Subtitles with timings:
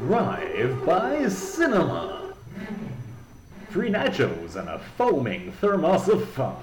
[0.00, 2.34] Drive by Cinema.
[3.70, 6.56] Free nachos and a foaming thermos of fun.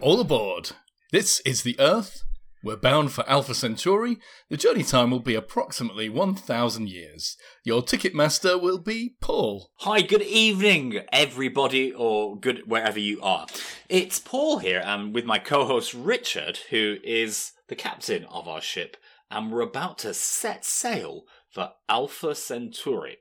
[0.00, 0.70] All aboard!
[1.10, 2.22] This is the Earth.
[2.62, 4.18] We're bound for Alpha Centauri.
[4.48, 7.36] The journey time will be approximately 1,000 years.
[7.64, 9.72] Your ticket master will be Paul.
[9.78, 13.48] Hi, good evening, everybody, or good wherever you are.
[13.88, 18.60] It's Paul here, and with my co host Richard, who is the captain of our
[18.60, 18.96] ship,
[19.30, 23.18] and we're about to set sail for Alpha Centauri.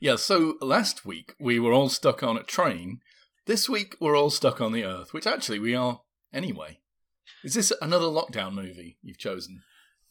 [0.00, 3.00] Yeah, so last week we were all stuck on a train.
[3.46, 6.00] This week we're all stuck on the Earth, which actually we are
[6.32, 6.80] anyway.
[7.44, 9.62] Is this another lockdown movie you've chosen?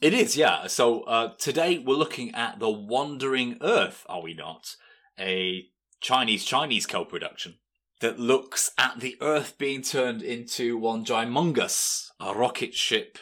[0.01, 0.67] It is, yeah.
[0.67, 4.75] So uh, today we're looking at The Wandering Earth, are we not?
[5.19, 5.65] A
[6.01, 7.55] Chinese Chinese co production
[8.01, 13.17] that looks at the Earth being turned into one ginormous a rocket ship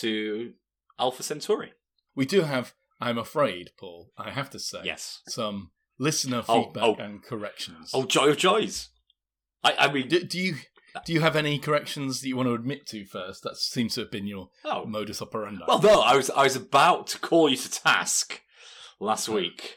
[0.00, 0.52] to
[0.98, 1.72] Alpha Centauri.
[2.14, 5.20] We do have, I'm afraid, Paul, I have to say, Yes.
[5.28, 6.94] some listener Oh, feedback oh.
[6.96, 7.90] and corrections.
[7.94, 8.90] Oh, joy of joys!
[9.64, 10.54] I, I mean, Do, do you
[11.04, 13.42] do you have any corrections that you want to admit to first?
[13.42, 15.64] That seems to have been your oh, modus operandi.
[15.68, 18.40] well, no, I was I was about to call you to task
[18.98, 19.34] last oh.
[19.34, 19.76] week.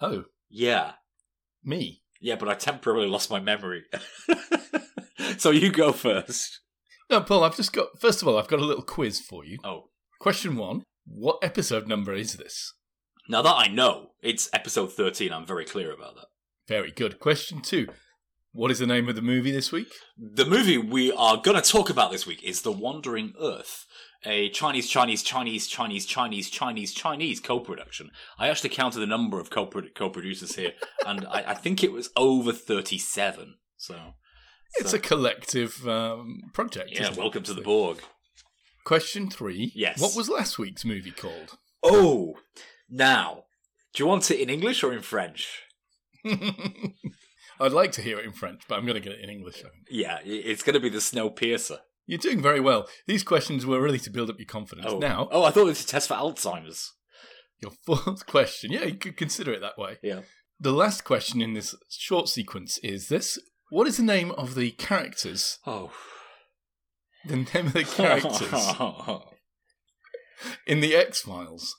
[0.00, 0.92] oh, Yeah,
[1.64, 2.02] me.
[2.20, 3.84] yeah, but I temporarily lost my memory.
[5.38, 6.60] so you go first.
[7.10, 7.44] No, Paul.
[7.44, 7.88] I've just got.
[8.00, 9.58] First of all, I've got a little quiz for you.
[9.64, 12.74] Oh, Question one: What episode number is this?
[13.28, 15.32] now that I know, it's episode thirteen.
[15.32, 16.26] I'm very clear about that.
[16.68, 17.18] Very good.
[17.18, 17.88] Question two:
[18.52, 19.88] What is the name of the movie this week?
[20.16, 23.86] The movie we are going to talk about this week is The Wandering Earth,
[24.24, 28.10] a Chinese, Chinese, Chinese, Chinese, Chinese, Chinese, Chinese co-production.
[28.38, 29.66] I actually counted the number of co-
[29.96, 30.72] co-producers here,
[31.06, 33.54] and I, I think it was over thirty-seven.
[33.76, 33.98] So,
[34.78, 36.90] It's so- a collective um, project.
[36.92, 37.02] yeah.
[37.02, 37.18] isn't it?
[37.20, 37.98] Welcome to the Borg.
[38.84, 40.00] Question three: Yes.
[40.00, 41.56] What was last week's movie called?
[41.82, 42.34] Oh,
[42.88, 43.44] now,
[43.94, 45.62] do you want it in English or in French?
[46.24, 49.62] I'd like to hear it in French, but I'm going to get it in English.
[49.90, 51.78] Yeah, it's going to be the Snowpiercer.
[52.06, 52.88] You're doing very well.
[53.06, 54.86] These questions were really to build up your confidence.
[54.90, 56.92] Oh, Now, oh, I thought it was a test for Alzheimer's.
[57.60, 58.72] your fourth question.
[58.72, 59.98] Yeah, you could consider it that way.
[60.02, 60.20] Yeah.
[60.58, 63.38] The last question in this short sequence is this
[63.70, 65.58] What is the name of the characters?
[65.66, 65.92] Oh,
[67.26, 69.22] The name of the characters
[70.66, 71.76] in the X Files?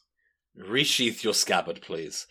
[0.58, 2.28] Resheath your scabbard, please.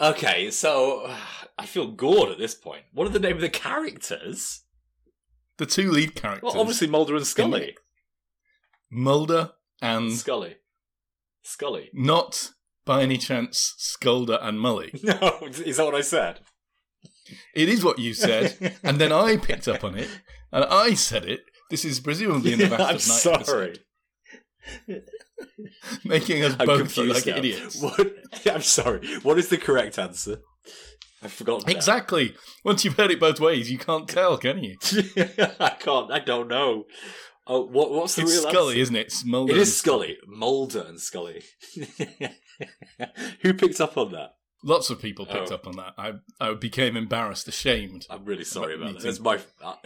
[0.00, 1.10] Okay, so
[1.58, 2.84] I feel gored at this point.
[2.92, 4.62] What are the name of the characters?
[5.56, 6.42] The two lead characters.
[6.52, 7.76] Well, obviously Mulder and Scully.
[8.90, 9.52] Mulder
[9.82, 10.56] and Scully.
[11.42, 11.90] Scully.
[11.92, 12.50] not
[12.84, 15.02] by any chance Skulder and Mully.
[15.02, 16.40] No, is that what I said?
[17.54, 20.08] It is what you said, and then I picked up on it,
[20.52, 21.40] and I said it.
[21.70, 23.08] This is presumably in the Vast I'm of
[23.40, 23.76] Night sorry.
[24.88, 25.02] episode,
[26.04, 27.36] making us I'm both look like now.
[27.36, 27.82] idiots.
[27.82, 28.12] What?
[28.46, 29.06] I'm sorry.
[29.22, 30.38] What is the correct answer?
[31.22, 31.68] I've forgotten.
[31.70, 32.34] Exactly.
[32.64, 34.76] Once you've heard it both ways, you can't tell, can you?
[35.58, 36.12] I can't.
[36.12, 36.84] I don't know.
[37.50, 38.80] Oh, what, what's the It's real Scully, answer?
[38.82, 39.06] isn't it?
[39.06, 40.16] It's Mulder It and Scully.
[40.26, 41.42] Mulder and Scully.
[43.42, 44.30] Who picked up on that?
[44.64, 45.54] Lots of people picked Oh.
[45.54, 45.94] up on that.
[45.96, 48.06] I I became embarrassed, ashamed.
[48.10, 49.02] I'm really sorry Me about that.
[49.04, 49.38] That's my.
[49.62, 49.76] Uh,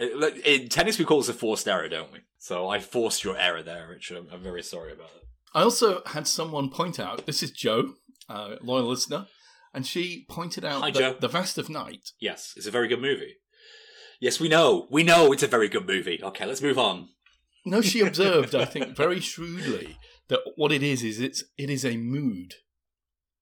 [0.45, 2.19] in tennis, we call this a forced error, don't we?
[2.39, 4.17] So I forced your error there, Richard.
[4.17, 5.23] I'm, I'm very sorry about it.
[5.53, 7.25] I also had someone point out.
[7.27, 7.93] This is Joe,
[8.27, 9.27] uh, loyal listener,
[9.73, 12.09] and she pointed out Hi, that the Vast of Night.
[12.19, 13.35] Yes, it's a very good movie.
[14.19, 14.87] Yes, we know.
[14.89, 16.19] We know it's a very good movie.
[16.23, 17.09] Okay, let's move on.
[17.65, 19.97] No, she observed, I think, very shrewdly
[20.29, 22.55] that what it is is it's it is a mood.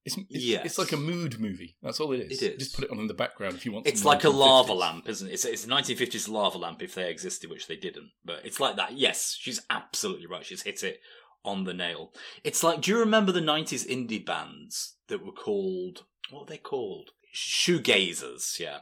[0.04, 0.64] It's it's, Yes.
[0.66, 1.76] it's like a mood movie.
[1.82, 2.42] That's all it is.
[2.42, 2.58] It is.
[2.58, 3.86] Just put it on in the background if you want.
[3.86, 5.32] It's like a lava lamp, isn't it?
[5.32, 8.10] It's, it's a 1950s lava lamp if they existed, which they didn't.
[8.24, 8.92] But it's like that.
[8.98, 10.44] Yes, she's absolutely right.
[10.44, 10.98] She's hit it
[11.44, 12.12] on the nail.
[12.44, 16.58] It's like, do you remember the 90s indie bands that were called, what were they
[16.58, 17.10] called?
[17.34, 18.78] Shoegazers, yeah.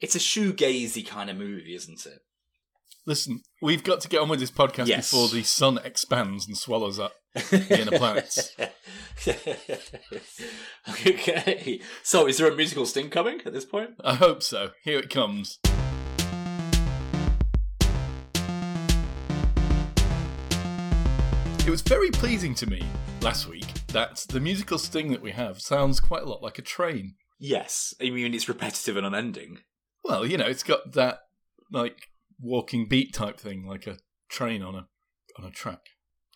[0.00, 2.20] It's a shoegazy kind of movie, isn't it?
[3.08, 5.10] Listen, we've got to get on with this podcast Yes.
[5.12, 8.52] before the sun expands and swallows up the inner planets.
[11.06, 11.80] okay.
[12.02, 13.90] So, is there a musical sting coming at this point?
[14.02, 14.70] I hope so.
[14.82, 15.60] Here it comes.
[21.64, 22.80] It was very pleasing to me
[23.22, 26.62] last week that the musical sting that we have sounds quite a lot like a
[26.62, 27.14] train.
[27.40, 27.92] Yes.
[28.00, 29.58] I mean, it's repetitive and unending.
[30.04, 31.18] Well, you know, it's got that
[31.72, 32.08] like
[32.40, 33.98] walking beat type thing, like a
[34.28, 34.86] train on a
[35.38, 35.80] on a track.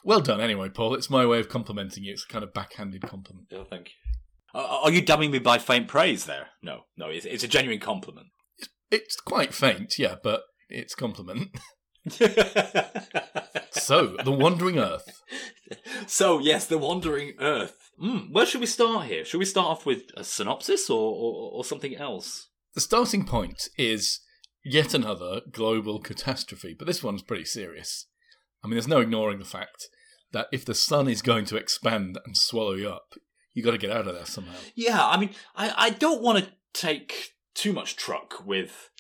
[0.05, 0.95] Well done, anyway, Paul.
[0.95, 2.13] It's my way of complimenting you.
[2.13, 3.49] It's a kind of backhanded compliment.
[3.53, 4.61] Oh, thank you.
[4.61, 6.49] Are are you damning me by faint praise there?
[6.63, 8.29] No, no, it's, it's a genuine compliment.
[8.91, 11.57] It's quite faint, yeah, but it's compliment.
[13.73, 15.23] So, The Wandering Earth.
[16.07, 17.91] so yes, the wandering Earth.
[18.03, 19.25] Mm, where should we start here?
[19.25, 22.49] Should we start off with a synopsis or, or, or something else?
[22.75, 24.21] The starting point is
[24.65, 28.07] yet another global catastrophe, but this one's pretty serious.
[28.63, 29.89] I mean, there's no ignoring the fact
[30.33, 33.15] that if the sun is going to expand and swallow you up,
[33.55, 34.57] you've got to get out of there somehow.
[34.75, 38.91] Yeah, I mean, I, I don't want to take too much truck with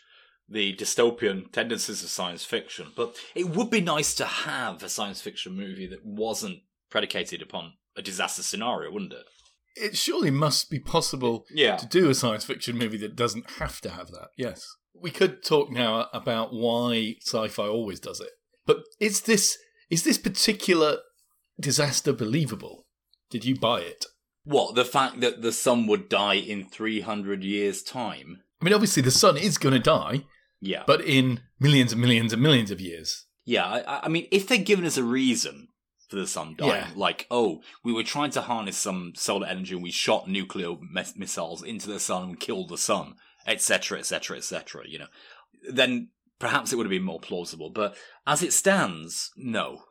[0.48, 5.20] the dystopian tendencies of science fiction, but it would be nice to have a science
[5.22, 6.58] fiction movie that wasn't
[6.90, 9.26] predicated upon a disaster scenario, wouldn't it?
[9.76, 11.76] It surely must be possible Yeah.
[11.76, 14.30] to do a science fiction movie that doesn't have to have that.
[14.36, 14.66] Yes.
[14.94, 18.30] We could talk now about why sci-fi always does it.
[18.66, 19.58] But is this
[19.88, 20.98] is this particular
[21.58, 22.86] disaster believable?
[23.30, 24.06] Did you buy it?
[24.44, 28.42] What, the fact that the sun would die in 300 years' time?
[28.60, 30.24] I mean, obviously the sun is going to die,
[30.60, 30.84] Yeah.
[30.86, 33.26] but in millions and millions and millions of years.
[33.44, 35.68] Yeah, I, I mean, if they're giving us a reason
[36.08, 36.88] for the sun dying, Yeah.
[36.96, 41.16] like, oh, we were trying to harness some solar energy and we shot nuclear mis-
[41.16, 43.14] missiles into the sun and killed the sun,
[43.46, 45.06] etc., etc., etc., you know,
[45.70, 46.08] then
[46.38, 47.70] perhaps it would have been more plausible.
[47.70, 47.96] But
[48.26, 49.82] as it stands, no.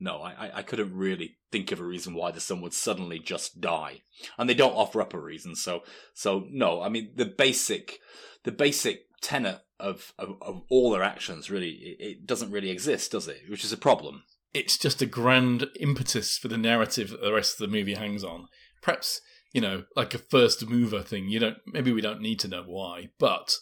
[0.00, 3.60] No, I, I- couldn't really think of a reason why the sun would suddenly just
[3.60, 4.02] die.
[4.38, 5.82] And they don't offer up a reason, so,
[6.14, 7.98] so no, I mean, the basic,
[8.44, 13.10] the basic tenet of, of, of all their actions really, it, it doesn't really exist,
[13.10, 13.42] does it?
[13.48, 14.22] Which is a problem.
[14.54, 18.22] It's just a grand impetus for the narrative that the rest of the movie hangs
[18.22, 18.46] on.
[18.80, 19.20] Perhaps,
[19.52, 21.28] you know, like a first mover thing.
[21.28, 23.54] You don't maybe we don't need to know why, but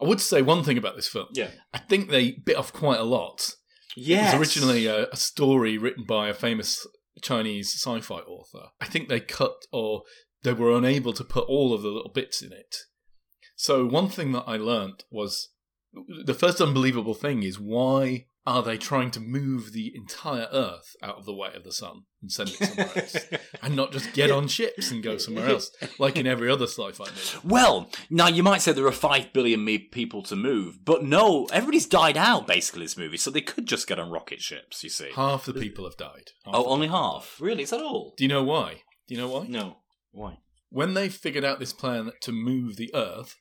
[0.00, 1.28] I would say one thing about this film.
[1.32, 1.50] Yeah.
[1.72, 3.54] I think they bit off quite a lot.
[3.96, 4.34] Yes.
[4.34, 6.86] It was originally a, a story written by a famous
[7.22, 8.68] Chinese sci-fi author.
[8.80, 10.02] I think they cut or
[10.42, 12.76] they were unable to put all of the little bits in it.
[13.56, 15.48] So one thing that I learnt was
[16.24, 21.16] the first unbelievable thing is why are they trying to move the entire Earth out
[21.16, 23.16] of the way of the sun and send it somewhere else,
[23.62, 27.04] and not just get on ships and go somewhere else like in every other sci-fi
[27.04, 27.38] movie?
[27.44, 31.86] Well, now you might say there are five billion people to move, but no, everybody's
[31.86, 34.84] died out basically this movie, so they could just get on rocket ships.
[34.84, 35.10] You see?
[35.14, 36.30] Half the people have died.
[36.44, 37.36] Half oh, only half.
[37.40, 37.64] Really?
[37.64, 38.14] Is that all?
[38.16, 38.82] Do you know why?
[39.08, 39.46] Do you know why?
[39.48, 39.78] No.
[40.12, 40.38] Why?
[40.70, 43.36] when they figured out this plan to move the Earth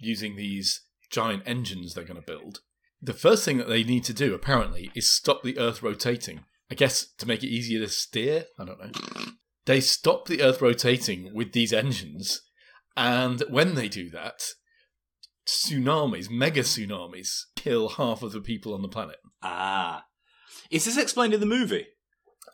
[0.00, 2.60] using these giant engines they're going to build,
[3.02, 6.44] the first thing that they need to do, apparently, is stop the Earth rotating.
[6.70, 8.46] I guess to make it easier to steer?
[8.58, 9.32] I don't know.
[9.66, 12.40] They stop the Earth rotating with these engines,
[12.96, 14.42] and when they do that,
[15.46, 19.16] tsunamis, mega tsunamis, kill half of the people on the planet.
[19.42, 20.04] Ah.
[20.70, 21.86] Is this explained in the movie?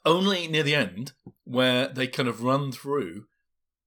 [0.04, 1.12] only near the end
[1.44, 3.24] where they kind of run through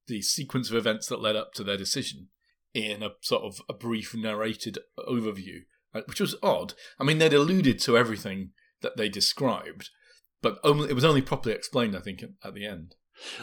[0.07, 2.27] the sequence of events that led up to their decision
[2.73, 5.61] in a sort of a brief narrated overview,
[5.93, 6.73] which was odd.
[6.99, 8.51] I mean, they'd alluded to everything
[8.81, 9.89] that they described,
[10.41, 12.95] but only it was only properly explained, I think, at, the end.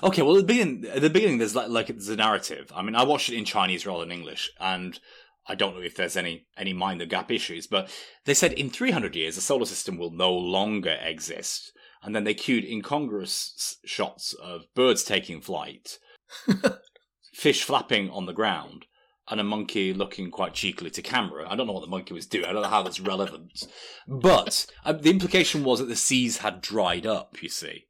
[0.03, 2.73] Okay, well, at the beginning, at the beginning, there's like like there's a narrative.
[2.75, 4.99] I mean, I watched it in Chinese rather than English, and
[5.47, 7.91] I don't know if there's any any minor gap issues, but
[8.25, 11.73] they said in 300 years the solar system will no longer exist,
[12.03, 15.99] and then they cued incongruous shots of birds taking flight,
[17.35, 18.87] fish flapping on the ground,
[19.31, 21.47] and a monkey looking quite cheekily to camera.
[21.49, 22.45] I don't know what the monkey was doing.
[22.47, 23.65] I don't know how that's relevant,
[24.07, 27.43] but uh, the implication was that the seas had dried up.
[27.43, 27.85] You see.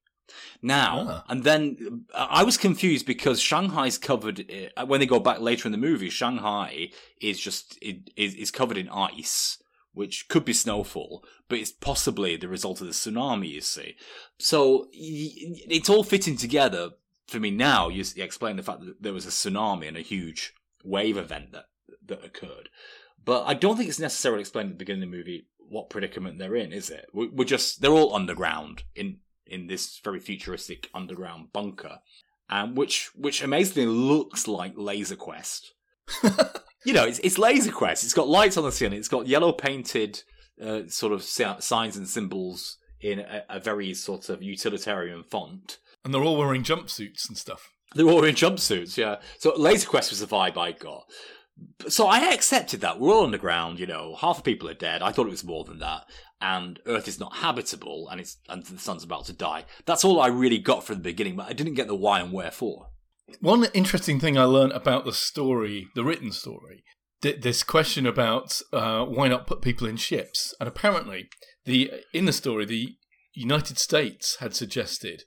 [0.61, 1.25] Now Ah.
[1.29, 4.51] and then, uh, I was confused because Shanghai's covered.
[4.77, 8.51] uh, When they go back later in the movie, Shanghai is just it, is, is
[8.51, 13.49] covered in ice, which could be snowfall, but it's possibly the result of the tsunami.
[13.51, 13.95] You see,
[14.39, 15.33] so y-
[15.71, 16.91] it's all fitting together
[17.27, 17.89] for me now.
[17.89, 20.53] You explain the fact that there was a tsunami and a huge
[20.89, 21.67] wave event that
[22.07, 22.69] that occurred,
[23.25, 26.39] but I don't think it's necessarily explained at the beginning of the movie what predicament
[26.39, 26.73] they're in.
[26.73, 27.07] Is it?
[27.13, 31.99] We- We're just they're all underground in in this very futuristic underground bunker,
[32.51, 35.75] um, which which amazingly looks like Laser Quest.
[36.85, 38.05] you know, it's, it's Laser Quest.
[38.05, 38.99] It's got lights on the ceiling.
[38.99, 40.23] It's got yellow painted
[40.63, 45.79] uh, sort of signs and symbols in a, a very sort of utilitarian font.
[46.05, 47.71] And they're all wearing jumpsuits and stuff.
[47.95, 49.17] They're all in jumpsuits, yeah.
[49.39, 51.05] So Laser Quest was the vibe I got.
[51.89, 53.01] So I accepted that.
[53.01, 55.03] We're all underground, you know, half the people are dead.
[55.03, 56.05] I thought it was more than that.
[56.41, 59.65] And Earth is not habitable and it's and the sun's about to die.
[59.87, 62.33] That's all I really got from the beginning, but I didn't get the why and
[62.33, 62.91] wherefore.
[63.41, 66.85] One interesting thing I learned about the story, the written story,
[67.23, 71.29] th- this question about uh, why not put people in ships, and apparently,
[71.65, 72.97] the in the story, the
[73.35, 75.25] United States had suggested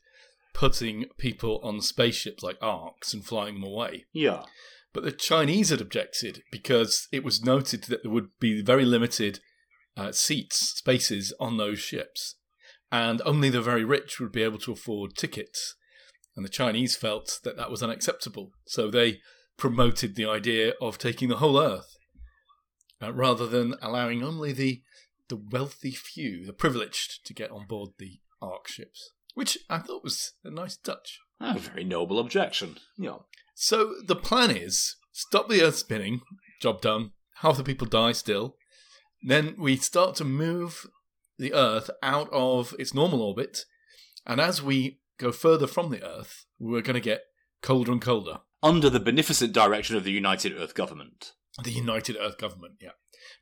[0.54, 4.44] putting people on spaceships like arks and flying them away, Yeah.
[4.94, 9.40] but the Chinese had objected because it was noted that there would be very limited
[9.98, 12.36] uh, seats, spaces on those ships,
[12.92, 15.76] and only the very rich would be able to afford tickets.
[16.36, 19.20] And the Chinese felt that that was unacceptable, so they
[19.58, 21.98] promoted the idea of taking the whole Earth,
[23.02, 24.82] uh, rather than allowing only the
[25.28, 30.04] the wealthy few, the privileged, to get on board the Ark ships, which I thought
[30.04, 31.20] was a nice touch.
[31.40, 32.78] A very noble objection.
[32.98, 33.18] Yeah.
[33.56, 36.22] So the plan is stop the Earth spinning,
[36.62, 37.12] job done.
[37.38, 38.56] Half the people die still.
[39.24, 40.88] Then we start to move
[41.38, 43.66] the Earth out of its normal orbit,
[44.26, 47.24] and as we go further from the Earth, we're going to get
[47.62, 48.40] colder and colder.
[48.62, 51.34] Under the beneficent direction of the United Earth Government.
[51.64, 52.92] The United Earth Government, yeah.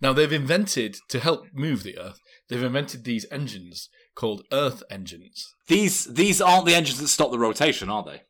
[0.01, 2.19] Now they've invented to help move the Earth.
[2.50, 5.45] They've invented these engines called Earth engines.
[5.67, 8.24] These these aren't the engines that stop the rotation, are they?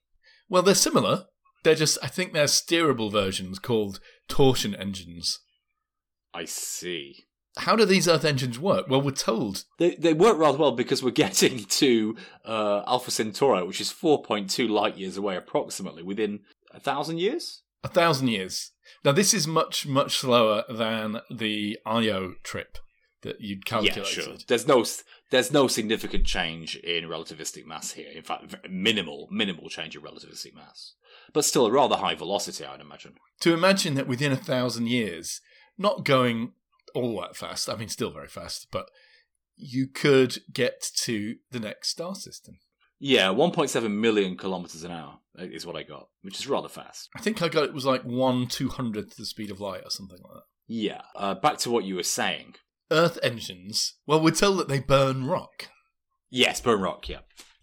[0.50, 1.26] Well, they're similar.
[1.64, 5.40] They're just, I think, they're steerable versions called torsion engines.
[6.34, 7.26] I see.
[7.58, 8.88] How do these Earth engines work?
[8.88, 12.16] Well, we're told They they work rather well because we're getting to
[12.46, 16.42] uh, Alpha Centauri, which is four point two light years away, approximately within
[16.74, 17.64] a thousand years.
[17.84, 18.72] a thousand years.
[19.04, 22.78] Now, this is much, much slower than the Io trip
[23.22, 24.00] that you'd calculated.
[24.00, 24.34] Yeah, sure.
[24.48, 24.86] There's no
[25.32, 28.10] there's no significant change in relativistic mass here.
[28.14, 30.94] In fact, minimal minimal change in relativistic mass,
[31.34, 33.16] but still a rather high velocity, I'd imagine.
[33.42, 35.42] To imagine that within a thousand years,
[35.78, 36.54] not going
[36.96, 38.90] all that fast, I mean, still very fast, but
[39.56, 42.60] you could get to the next star system.
[43.00, 47.10] Yeah, 1.7 million kilometers an hour is what I got, which is rather fast.
[47.16, 49.90] I think I got it was like one two hundredth the speed of light or
[49.90, 50.44] something like that.
[50.68, 51.02] Yeah.
[51.16, 52.56] Uh, back to what you were saying.
[52.92, 55.70] Earth engines, well, we're told that they burn rock.
[56.30, 57.08] Yes, burn rock.
[57.08, 57.20] Yeah.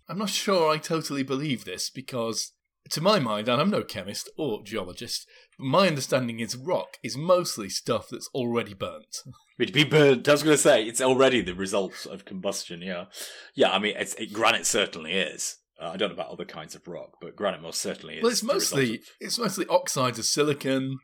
[0.09, 2.53] I'm not sure I totally believe this because,
[2.91, 5.27] to my mind, and I'm no chemist or geologist,
[5.59, 9.23] my understanding is rock is mostly stuff that's already burnt.
[9.59, 10.29] It'd be burned.
[10.29, 12.83] I was going to say it's already the result of combustion.
[12.83, 13.07] Yeah,
[13.55, 13.71] yeah.
[13.71, 15.57] I mean, it's, it, granite certainly is.
[15.81, 18.23] Uh, I don't know about other kinds of rock, but granite most certainly is.
[18.23, 20.99] well, it's mostly of- it's mostly oxides of silicon,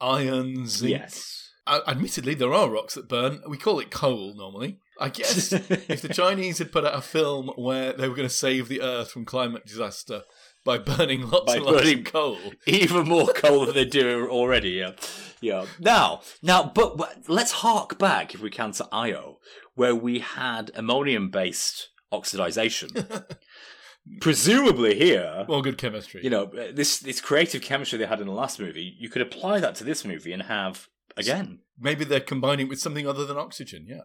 [0.00, 0.90] iron, zinc.
[0.90, 1.44] yes.
[1.66, 3.42] Uh, admittedly, there are rocks that burn.
[3.46, 4.78] We call it coal normally.
[4.98, 5.52] I guess
[5.88, 8.80] if the Chinese had put out a film where they were going to save the
[8.80, 10.22] Earth from climate disaster
[10.64, 14.28] by burning lots By and lots burning- of coal, even more coal than they do
[14.28, 14.70] already.
[14.70, 14.92] Yeah,
[15.40, 15.66] yeah.
[15.78, 19.38] Now, now, but, let's hark back if we can to Io,
[19.74, 23.24] where we had ammonium-based oxidization.
[24.20, 26.22] Presumably here, well, good chemistry.
[26.24, 29.60] you know, this this creative chemistry they had in the last movie, you could apply
[29.60, 31.58] that to this movie and have again.
[31.78, 33.84] maybe they're combining it with something other than oxygen.
[33.86, 34.02] Yeah.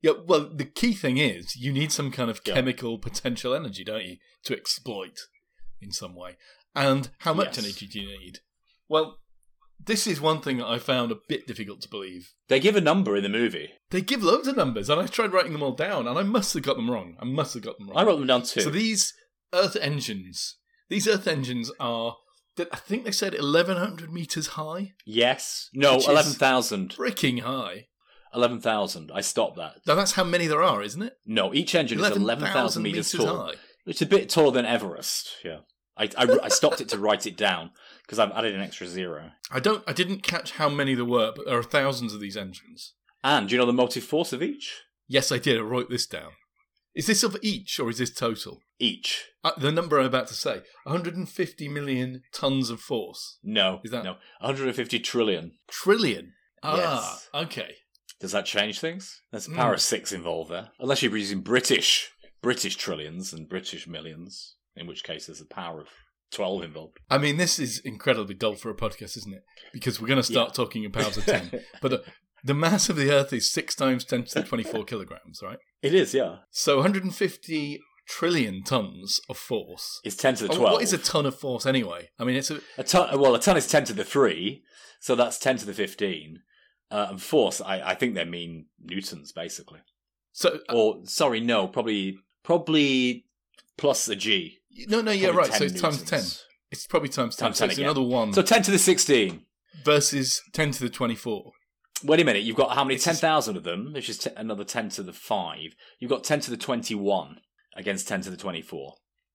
[0.00, 0.12] Yeah.
[0.24, 2.54] Well, the key thing is you need some kind of Yeah.
[2.54, 5.18] chemical potential energy, don't you, to exploit
[5.82, 6.36] in some way.
[6.74, 7.64] And how much Yes.
[7.64, 8.38] energy do you need?
[8.88, 9.18] Well,
[9.84, 12.32] this is one thing that I found a bit difficult to believe.
[12.48, 13.72] They give a number in the movie.
[13.90, 16.54] They give loads of numbers, and I tried writing them all down, and I must
[16.54, 17.16] have got them wrong.
[17.20, 17.98] I must have got them wrong.
[17.98, 18.60] I wrote them down too.
[18.60, 19.12] So these
[19.52, 20.56] Earth engines,
[20.88, 22.16] these Earth engines are
[22.58, 26.90] I think they said eleven hundred meters high, yes, no, eleven thousand.
[26.94, 27.86] freaking high.
[28.34, 29.10] Eleven thousand.
[29.12, 29.76] I stopped that.
[29.86, 31.14] Now that's how many there are, isn't it?
[31.26, 33.46] No, each engine is eleven thousand meters tall.
[33.46, 33.54] high.
[33.86, 35.30] It's a bit taller than Everest.
[35.44, 35.58] Yeah,
[35.96, 37.70] I I, I stopped it to write it down
[38.02, 39.30] because I've added an extra zero.
[39.50, 39.84] I don't.
[39.86, 42.94] I didn't catch how many there were, but there are thousands of these engines.
[43.24, 44.80] And do you know the motive force of each?
[45.08, 45.58] Yes, I did.
[45.58, 46.32] I wrote this down.
[46.94, 48.60] Is this of each or is this total?
[48.78, 49.24] Each.
[49.44, 53.38] Uh, the number I'm about to say: 150 million tons of force.
[53.42, 54.16] No, Is that- no?
[54.40, 55.52] 150 trillion.
[55.70, 56.32] Trillion.
[56.62, 57.28] Ah, Yes.
[57.34, 57.74] okay.
[58.20, 59.20] Does that change things?
[59.32, 60.70] There's a power of six involved there.
[60.78, 65.80] Unless you're using British British trillions and British millions, in which case there's a power
[65.80, 65.88] of
[66.30, 66.98] twelve involved.
[67.10, 69.42] I mean, this is incredibly dull for a podcast, isn't it?
[69.72, 70.54] Because we're going to start Yeah.
[70.64, 71.50] talking in powers of 10.
[71.82, 72.04] but the,
[72.44, 75.58] the mass of the Earth is six times 10 to the 24 kilograms, right?
[75.82, 76.36] It is, yeah.
[76.50, 80.00] So 150 trillion tons of force.
[80.04, 80.72] It's ten to the Oh, twelve.
[80.74, 82.08] what is a ton of force anyway?
[82.18, 82.60] I mean, it's a.
[82.78, 84.62] A ton, well, a ton is 10 to the 3,
[85.00, 86.40] so that's 10 to the 15.
[86.90, 89.80] Uh, and force, I, I think they mean newtons, basically.
[90.32, 93.26] So, uh, Or, sorry, no, probably probably
[93.78, 94.58] plus a G.
[94.88, 95.52] no, no, yeah, right.
[95.52, 96.20] So it's times 10.
[96.70, 97.46] It's probably times 10.
[97.48, 97.90] Times so 10 it's again.
[97.90, 99.44] another one So 10 to the 16.
[99.84, 101.52] versus 10 to the 24.
[102.04, 102.96] Wait a minute, you've got how many?
[102.96, 105.58] This is- 10,000 of them, which is t- another 10 to the 5.
[106.00, 107.36] You've got 10 to the 21
[107.76, 108.94] against 10 to the 24.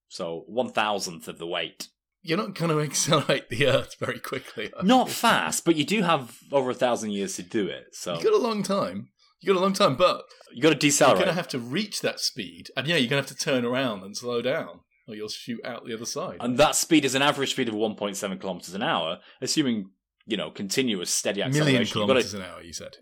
[0.09, 1.89] So one thousandth of the weight.
[2.23, 4.71] You're not going to accelerate the Earth very quickly.
[4.83, 5.13] Not you?
[5.13, 7.87] fast, but you do have over a thousand years to do it.
[7.93, 9.09] So You've got a long time.
[9.41, 11.17] You've got a long time, but you got to decelerate.
[11.19, 12.71] you're going to have to reach that speed.
[12.75, 15.59] And yeah, you're going to have to turn around and slow down, or you'll shoot
[15.63, 16.37] out the other side.
[16.39, 19.91] And that speed is an average speed of 1.7 kilometers an hour, assuming,
[20.25, 21.73] you know, continuous steady acceleration.
[21.73, 22.97] Million kilometers an hour, you said.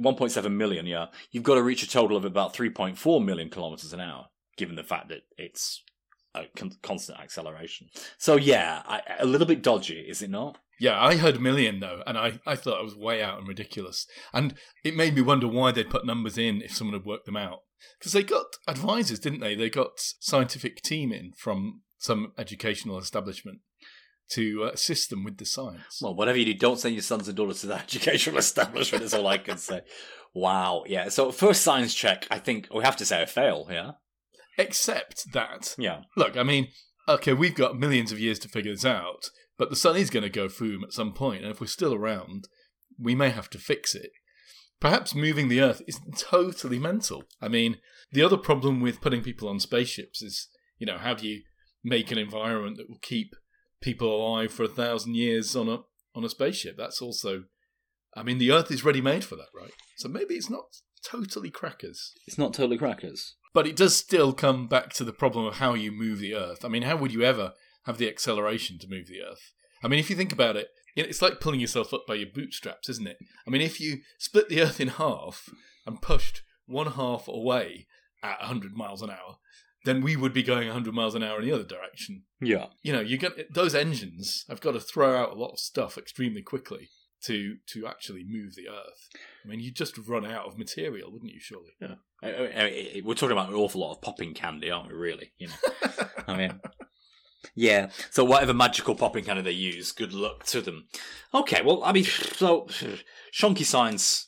[0.00, 1.06] 1.7 million, yeah.
[1.30, 4.84] You've got to reach a total of about 3.4 million kilometers an hour, given the
[4.84, 5.82] fact that it's
[6.34, 7.88] a con- constant acceleration.
[8.18, 10.58] So, yeah, I, a little bit dodgy, is it not?
[10.78, 13.48] Yeah, I heard a million though, and I, I thought it was way out and
[13.48, 14.06] ridiculous.
[14.32, 14.54] And
[14.84, 17.60] it made me wonder why they'd put numbers in if someone had worked them out.
[17.98, 19.54] Because they got advisors, didn't they?
[19.54, 23.60] They got scientific team in from some educational establishment
[24.30, 26.00] to assist them with the science.
[26.02, 29.14] Well, whatever you do, don't send your sons and daughters to that educational establishment, is
[29.14, 29.80] all I can say.
[30.34, 31.08] Wow, yeah.
[31.08, 33.92] So, first science check, I think we have to say a fail, yeah?
[34.58, 36.02] Except that, Yeah.
[36.16, 36.68] look, I mean,
[37.08, 40.22] okay, we've got millions of years to figure this out, but the sun is going
[40.22, 42.48] to go boom at some point, and if we're still around,
[42.98, 44.10] we may have to fix it.
[44.80, 47.24] Perhaps moving the Earth is totally mental.
[47.40, 47.78] I mean,
[48.12, 50.48] the other problem with putting people on spaceships is,
[50.78, 51.42] you know, how do you
[51.82, 53.34] make an environment that will keep
[53.80, 55.78] people alive for a thousand years on a
[56.14, 56.76] on a spaceship?
[56.76, 57.44] That's also,
[58.14, 59.72] I mean, the Earth is ready made for that, right?
[59.96, 60.64] So maybe it's not
[61.02, 62.12] totally crackers.
[62.26, 63.36] It's not totally crackers.
[63.54, 66.64] But it does still come back to the problem of how you move the Earth.
[66.64, 67.54] I mean, how would you ever
[67.86, 69.52] have the acceleration to move the Earth?
[69.82, 72.88] I mean, if you think about it, it's like pulling yourself up by your bootstraps,
[72.88, 73.18] isn't it?
[73.46, 75.48] I mean, if you split the Earth in half
[75.86, 77.86] and pushed one half away
[78.22, 79.36] at 100 miles an hour,
[79.84, 82.22] then we would be going 100 miles an hour in the other direction.
[82.40, 82.66] Yeah.
[82.82, 85.96] You know, you get those engines have got to throw out a lot of stuff
[85.98, 86.88] extremely quickly
[87.24, 89.08] to to actually move the Earth.
[89.44, 91.40] I mean, you'd just run out of material, wouldn't you?
[91.40, 91.72] Surely.
[92.22, 92.62] I- I-
[92.96, 94.94] I- we're talking about an awful lot of popping candy, aren't we?
[94.94, 95.54] Really, you know.
[96.26, 96.60] I mean,
[97.54, 97.90] yeah.
[98.10, 100.86] So whatever magical popping candy they use, good luck to them.
[101.34, 102.66] Okay, well, I mean, so
[103.32, 104.26] shonky science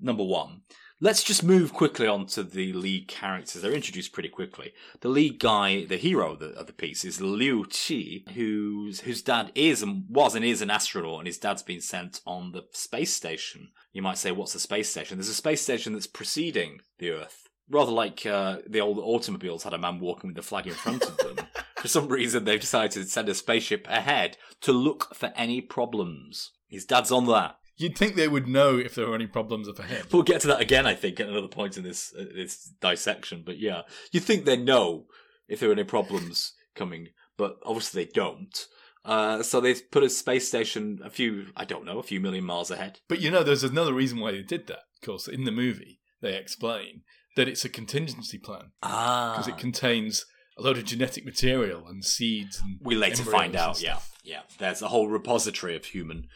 [0.00, 0.62] number one.
[1.00, 3.60] Let's just move quickly on to the lead characters.
[3.60, 4.72] They're introduced pretty quickly.
[5.00, 9.20] The lead guy, the hero of the, of the piece, is Liu Qi, whose whose
[9.20, 12.66] dad is and was and is an astronaut, and his dad's been sent on the
[12.70, 13.70] space station.
[13.92, 15.18] You might say, what's a space station?
[15.18, 17.48] There's a space station that's preceding the Earth.
[17.68, 21.02] Rather like uh, the old automobiles had a man walking with the flag in front
[21.02, 21.46] of them.
[21.82, 26.52] For some reason, they've decided to send a spaceship ahead to look for any problems.
[26.68, 27.56] His dad's on that.
[27.76, 30.06] You'd think they would know if there were any problems up ahead.
[30.12, 33.42] We'll get to that again, I think, at another point in this uh, this dissection.
[33.44, 35.06] But yeah, you'd think they know
[35.48, 38.56] if there are any problems coming, but obviously they don't.
[39.04, 42.44] Uh, so they've put a space station a few, I don't know, a few million
[42.44, 43.00] miles ahead.
[43.08, 44.82] But you know, there's another reason why they did that.
[45.02, 47.02] Of course, in the movie, they explain
[47.34, 52.04] that it's a contingency plan Ah, because it contains a load of genetic material and
[52.04, 52.60] seeds.
[52.60, 53.82] And we later find out.
[53.82, 54.42] Yeah, yeah.
[54.58, 56.28] There's a whole repository of human,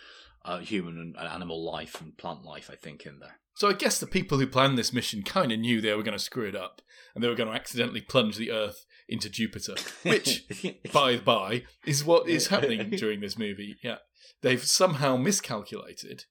[0.45, 3.39] uh, human and and animal life and plant life, I think, in there.
[3.55, 6.17] So I guess the people who planned this mission kind of knew they were going
[6.17, 6.83] to screw it up,
[7.15, 10.45] and they were going to accidentally plunge the Earth into Jupiter, which,
[10.93, 13.77] by the by, is what is happening during this movie.
[13.83, 13.97] Yeah,
[14.43, 16.25] they've somehow miscalculated,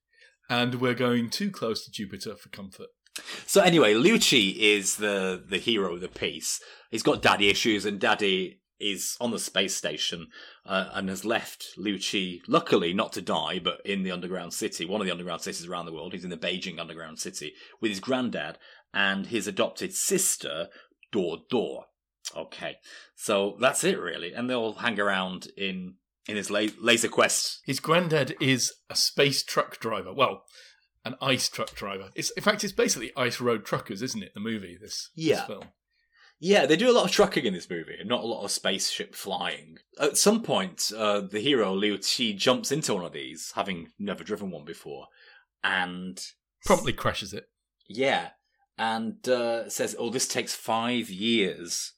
[0.50, 2.90] and we're going too close to Jupiter for comfort.
[3.46, 6.60] So anyway, Liu Qi is the the hero of the piece.
[6.92, 10.28] He's got daddy issues, and daddy is on the space station
[10.66, 14.86] uh, and has left Liu Qi, luckily not to die, but in the underground city,
[14.86, 16.14] one of the underground cities around the world.
[16.14, 18.58] He's in the Beijing underground city with his granddad
[18.94, 20.68] and his adopted sister,
[21.12, 21.86] Dor Dor.
[22.36, 22.78] Okay,
[23.16, 25.96] so that's it really, and they'll hang around in
[26.28, 27.62] in his la- laser quest.
[27.66, 30.12] His granddad is a space truck driver.
[30.12, 30.44] Well,
[31.06, 32.10] an ice truck driver.
[32.16, 34.34] It's in fact, it's basically ice road truckers, isn't it?
[34.34, 35.46] The movie, this, this Yeah.
[35.46, 35.66] film.
[36.38, 38.52] Yeah, they do a lot of trucking in this movie, and not a lot of
[38.52, 39.78] spaceship flying.
[39.98, 44.22] At some point, uh, the hero Liu Qi jumps into one of these, having never
[44.24, 45.08] driven one before,
[45.64, 46.22] and
[46.66, 47.46] Promptly crashes it.
[47.88, 48.32] yeah,
[48.78, 51.94] and uh, says, "Oh, this takes five years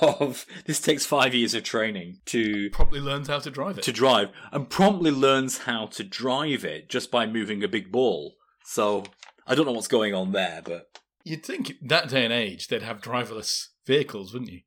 [0.00, 3.84] of this takes five years of training to Promptly learns how to drive it.
[3.84, 8.36] to drive, and promptly learns how to drive it just by moving a big ball."
[8.64, 9.04] So
[9.46, 10.86] I don't know what's going on there, but
[11.24, 14.60] You'd think that day and age they'd have driverless vehicles, wouldn't you?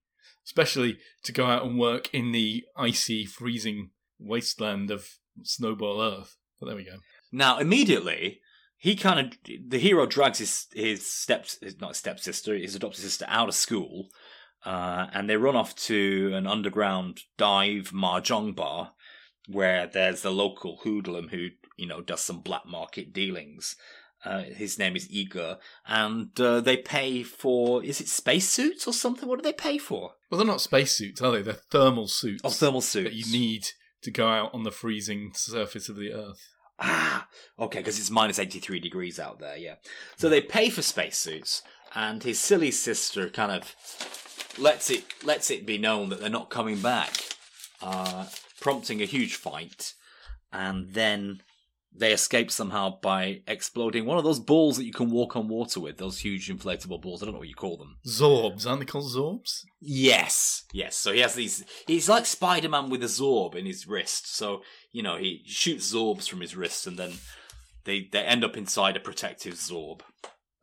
[0.46, 5.08] Especially to go out and work in the icy, freezing wasteland of
[5.44, 6.38] Snowball Earth.
[6.60, 6.98] But there we go.
[7.32, 8.42] Now, immediately,
[8.78, 9.34] he kind of
[9.68, 14.10] the hero drags his his step his, not stepsister, his adopted sister out of school,
[14.66, 18.94] uh, and they run off to an underground dive mahjong bar
[19.48, 23.76] where there's the local hoodlum who you know does some black market dealings.
[24.24, 29.30] Uh, his name is Igor, and uh, they pay for is it spacesuits or something?
[29.30, 30.14] What do they pay for?
[30.30, 31.44] Well, they're not spacesuits, are they?
[31.44, 33.68] They're thermal suits Oh, thermal suits that you need
[34.02, 36.42] to go out on the freezing surface of the Earth.
[36.80, 37.28] Ah,
[37.60, 39.76] okay, because it's minus 83 degrees out there, yeah.
[40.18, 41.62] So they pay for spacesuits,
[41.94, 43.76] and his silly sister kind of
[44.58, 47.16] lets it lets it be known that they're not coming back,
[47.82, 48.26] uh,
[48.60, 49.94] prompting a huge fight.
[50.52, 51.42] And then
[51.98, 55.80] they escape somehow by exploding one of those balls that you can walk on water
[55.80, 55.98] with.
[55.98, 57.22] Those huge inflatable balls.
[57.22, 57.98] I don't know what you call them.
[58.06, 59.62] Zorbs, aren't they called Zorbs?
[59.80, 60.98] Yes, yes.
[60.98, 61.64] So he has these.
[61.88, 64.36] He's like Spider Man with a Zorb in his wrist.
[64.36, 67.14] So you know he shoots Zorbs from his wrist, and then
[67.86, 70.02] they they end up inside a protective Zorb.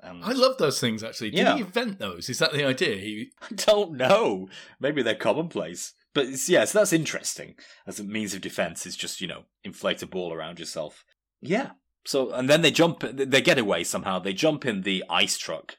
[0.01, 1.31] And I love those things actually.
[1.31, 1.55] Did Yeah.
[1.55, 2.29] he invent those?
[2.29, 2.97] Is that the idea?
[2.97, 4.49] He I don't know.
[4.81, 5.95] Maybe they're commonplace.
[6.15, 7.55] But it's, yeah, so that's interesting
[7.87, 8.85] as a means of defense.
[8.85, 11.05] Is just you know inflate a ball around yourself.
[11.43, 11.73] Yeah.
[12.05, 13.01] So and then they jump.
[13.13, 14.19] They get away somehow.
[14.19, 15.77] They jump in the ice truck.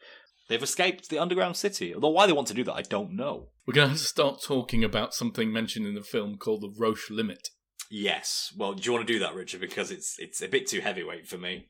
[0.50, 1.96] They've escaped the underground city.
[1.96, 3.50] Although why they want to do that, I don't know.
[3.66, 6.74] we're going to have to start talking about something mentioned in the film called the
[6.78, 7.48] Roche limit.
[7.90, 8.54] Yes.
[8.58, 9.62] Well, do you want to do that, Richard?
[9.62, 11.68] Because it's it's a bit too heavyweight for me.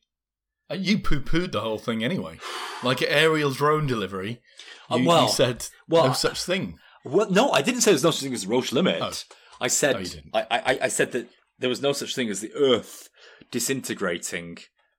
[0.70, 2.40] Uh, You poo pooed the whole thing anyway.
[2.84, 4.42] Like aerial drone delivery,
[4.92, 6.78] Uh, you, well- you said well, no such thing.
[7.06, 9.00] Well, no, I didn't say there's no such thing as a Roche limit.
[9.02, 9.12] Oh.
[9.62, 10.32] I said you didn't.
[10.34, 11.30] I, I I said that
[11.60, 13.08] there was no such thing as the Earth
[13.52, 14.58] disintegrating.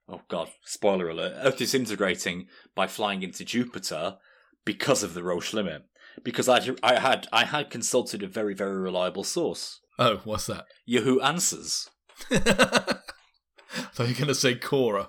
[0.09, 0.51] Oh God!
[0.65, 1.35] Spoiler alert!
[1.43, 4.17] Earth disintegrating by flying into Jupiter
[4.65, 5.83] because of the Roche limit.
[6.23, 10.67] Because I I had I had consulted a very very reliable source, Oh, what's that?
[10.87, 11.89] Yahoo Answers.
[12.31, 12.99] I
[13.93, 15.09] thought you were going to say Quora.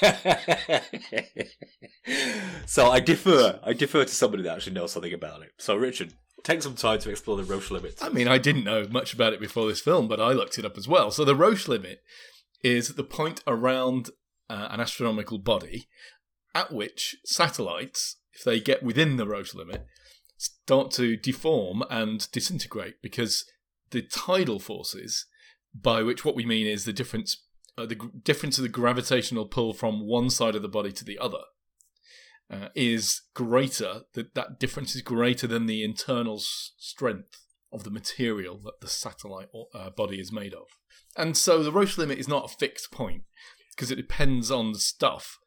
[2.66, 3.60] so I defer.
[3.62, 5.50] I defer to somebody that actually knows something about it.
[5.58, 7.98] So Richard, take some time to explore the Roche limit.
[8.02, 10.64] I mean, I didn't know much about it before this film, but I looked it
[10.64, 11.10] up as well.
[11.10, 12.00] So the Roche limit
[12.66, 14.10] is the point around
[14.50, 15.86] uh, an astronomical body
[16.52, 19.86] at which satellites, if they get within the Roche limit,
[20.36, 23.44] start to deform and disintegrate because
[23.90, 25.26] the tidal forces,
[25.72, 27.44] by which what we mean is the difference,
[27.78, 31.20] uh, the difference of the gravitational pull from one side of the body to the
[31.20, 31.44] other,
[32.50, 34.02] uh, is greater.
[34.14, 38.88] That that difference is greater than the internal s- strength of the material that the
[38.88, 40.66] satellite or, uh, body is made of.
[41.16, 43.22] And so the Roche limit is not a fixed point
[43.74, 45.38] because it depends on the stuff,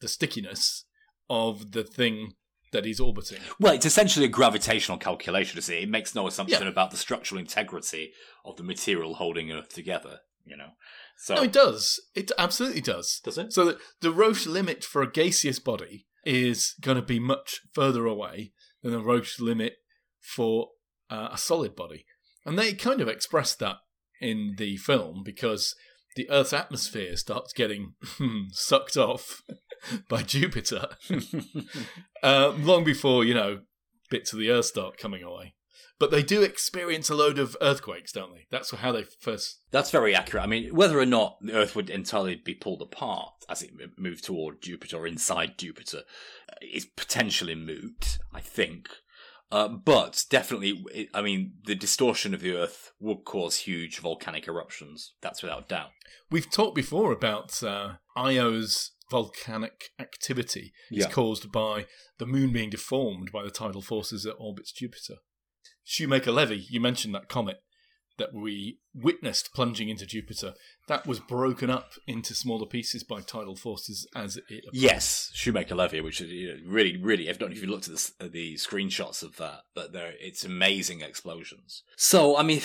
[0.00, 0.84] the stickiness
[1.30, 2.34] of the thing
[2.72, 3.38] that is orbiting.
[3.58, 5.84] Well, it's essentially a gravitational calculation, isn't it?
[5.84, 6.68] It makes no assumption Yeah.
[6.68, 8.12] about the structural integrity
[8.44, 10.20] of the material holding Earth together.
[10.44, 10.70] You know,
[11.18, 12.00] so No, it does.
[12.14, 13.20] It absolutely does.
[13.22, 13.52] does it?
[13.52, 18.06] So the, the Roche limit for a gaseous body is going to be much further
[18.06, 19.74] away than the Roche limit
[20.20, 20.68] for
[21.10, 22.04] uh, a solid body.
[22.44, 23.76] And they kind of express that
[24.20, 25.74] in the film because
[26.16, 27.94] the Earth's atmosphere starts getting
[28.52, 29.42] sucked off
[30.08, 30.88] by Jupiter
[32.22, 33.60] uh, long before, you know,
[34.10, 35.54] bits of the Earth start coming away.
[35.98, 38.46] But they do experience a load of earthquakes, don't they?
[38.50, 39.62] That's how they first.
[39.72, 40.44] That's very accurate.
[40.44, 44.24] I mean, whether or not the Earth would entirely be pulled apart as it moved
[44.24, 46.02] toward Jupiter or inside Jupiter
[46.48, 48.88] uh, is potentially moot, I think.
[49.50, 54.46] Uh, but definitely, it- I mean, the distortion of the Earth would cause huge volcanic
[54.46, 55.14] eruptions.
[55.22, 55.90] That's without doubt.
[56.30, 61.10] We've talked before about uh, Io's volcanic activity is Yeah.
[61.10, 61.86] caused by
[62.18, 65.14] the moon being deformed by the tidal forces that orbits Jupiter.
[65.82, 67.62] Shoemaker Levy, you mentioned that comet
[68.18, 70.54] that we witnessed plunging into Jupiter.
[70.88, 74.64] That was broken up into smaller pieces by tidal forces as it.
[74.72, 77.28] Yes, Shoemaker Levy, which is you know, really, really.
[77.28, 80.44] I don't know if you looked at the, the screenshots of that, but there, it's
[80.44, 81.82] amazing explosions.
[81.96, 82.60] So, I mean,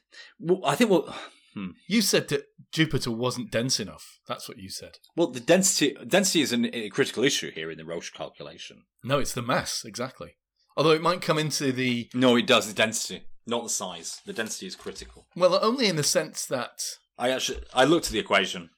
[0.64, 1.14] I think well,
[1.54, 1.70] hmm.
[1.86, 4.20] You said that Jupiter wasn't dense enough.
[4.26, 4.92] That's what you said.
[5.16, 8.84] well, the density density is an, a critical issue here in the Roche calculation.
[9.04, 10.36] No, it's the mass, exactly.
[10.76, 12.08] Although it might come into the.
[12.14, 14.20] No, it does the density, not the size.
[14.24, 15.26] The density is critical.
[15.36, 16.82] Well, only in the sense that
[17.18, 18.70] I actually I looked at the equation.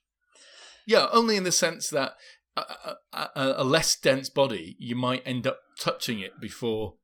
[0.87, 2.13] Yeah, only in the sense that
[2.57, 2.63] a,
[3.13, 6.95] a, a, a less dense body, you might end up touching it before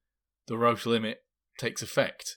[0.46, 1.18] the Roche limit
[1.59, 2.37] takes effect.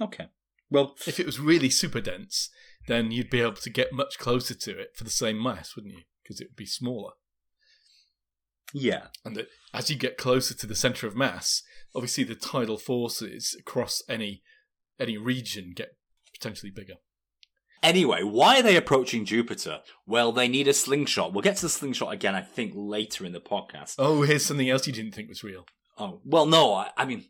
[0.00, 0.26] Okay.
[0.70, 2.50] Well, If it was really super dense,
[2.88, 5.94] then you'd be able to get much closer to it for the same mass, wouldn't
[5.94, 6.02] you?
[6.22, 7.12] Because it would be smaller.
[8.72, 9.06] yeah.
[9.24, 11.62] And that as you get closer to the center of mass,
[11.94, 14.42] obviously the tidal forces across any
[14.98, 15.96] any region get
[16.32, 16.94] potentially bigger.
[17.82, 19.80] Anyway, why are they approaching Jupiter?
[20.06, 21.34] Well, they need a slingshot.
[21.34, 23.96] We'll get to the slingshot again, I think, later in the podcast.
[23.98, 25.66] Oh, here's something else you didn't think was real.
[25.98, 26.74] Oh well, no.
[26.74, 27.26] I, I mean,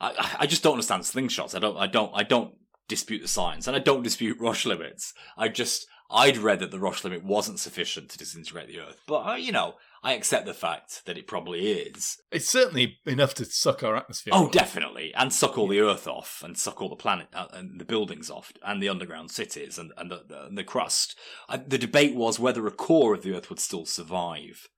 [0.00, 1.54] I, I just don't understand slingshots.
[1.54, 1.76] I don't.
[1.76, 2.12] I don't.
[2.14, 2.54] I don't
[2.88, 5.14] dispute the science, and I don't dispute Roche limits.
[5.36, 9.26] I just I'd read that the Roche limit wasn't sufficient to disintegrate the Earth, but
[9.26, 9.74] uh, you know,
[10.06, 12.18] I accept the fact that it probably is.
[12.30, 14.32] It's certainly enough to suck our atmosphere.
[14.36, 14.52] Oh, off.
[14.52, 17.84] definitely, and suck all the Earth off, and suck all the planet uh, and the
[17.84, 21.18] buildings off, and the underground cities, and and the, the, and the crust.
[21.48, 24.68] Uh, the debate was whether a core of the Earth would still survive.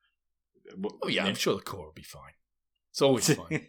[1.02, 2.32] Oh yeah, I'm sure the core will be fine.
[2.90, 3.66] It's always fine.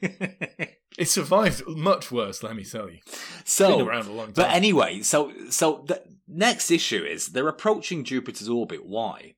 [0.98, 3.00] It survived much worse, let me tell you.
[3.44, 4.34] So, Been around a long time.
[4.34, 8.86] But anyway, so so the next issue is they're approaching Jupiter's orbit.
[8.86, 9.36] Why?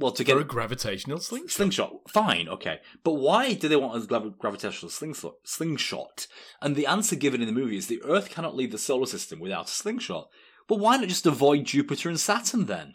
[0.00, 1.50] Well, to get a gravitational slingshot.
[1.50, 1.92] slingshot.
[2.08, 5.34] Fine, okay, but why do they want a gravi- gravitational slingshot?
[5.44, 6.26] Slingshot,
[6.62, 9.40] and the answer given in the movie is the Earth cannot leave the solar system
[9.40, 10.28] without a slingshot.
[10.66, 12.94] But why not just avoid Jupiter and Saturn then?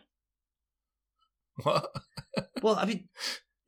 [1.63, 1.89] What?
[2.61, 3.07] Well, I mean,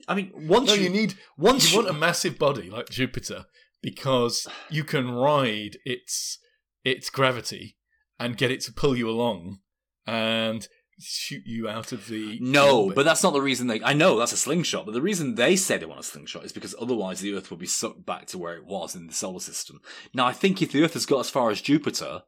[0.08, 3.46] I mean, once No, you, you need once you want a massive body like Jupiter
[3.82, 6.40] because you can ride its
[6.84, 7.78] its gravity
[8.20, 9.60] and get it to pull you along
[10.08, 10.68] and
[11.00, 12.96] shoot you out of the No, orbit.
[12.96, 13.82] but that's not the reason they.
[13.84, 16.52] I know that's a slingshot, but the reason they say they want a slingshot is
[16.52, 19.40] because otherwise the Earth will be sucked back to where it was in the solar
[19.40, 19.80] system.
[20.14, 22.24] Now, I think if the Earth has got as far as Jupiter,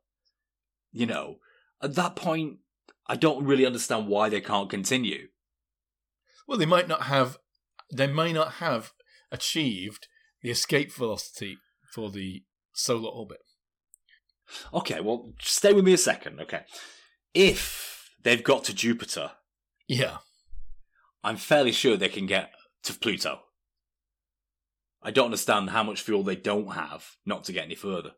[0.91, 1.38] you know,
[1.82, 2.58] at that point,
[3.08, 5.27] I don't really understand why they can't continue.
[6.47, 7.38] well, they might not have
[7.91, 8.91] they may not have
[9.32, 10.08] achieved
[10.41, 11.58] the escape velocity
[11.91, 13.39] for the solar orbit.
[14.73, 16.62] Okay, well, stay with me a second, okay?
[17.34, 19.32] If they've got to Jupiter,
[19.88, 20.17] Yeah.
[21.23, 22.51] I'm fairly sure they can get
[22.84, 23.41] to Pluto.
[25.01, 28.12] I don't understand how much fuel they don't have not to get any further.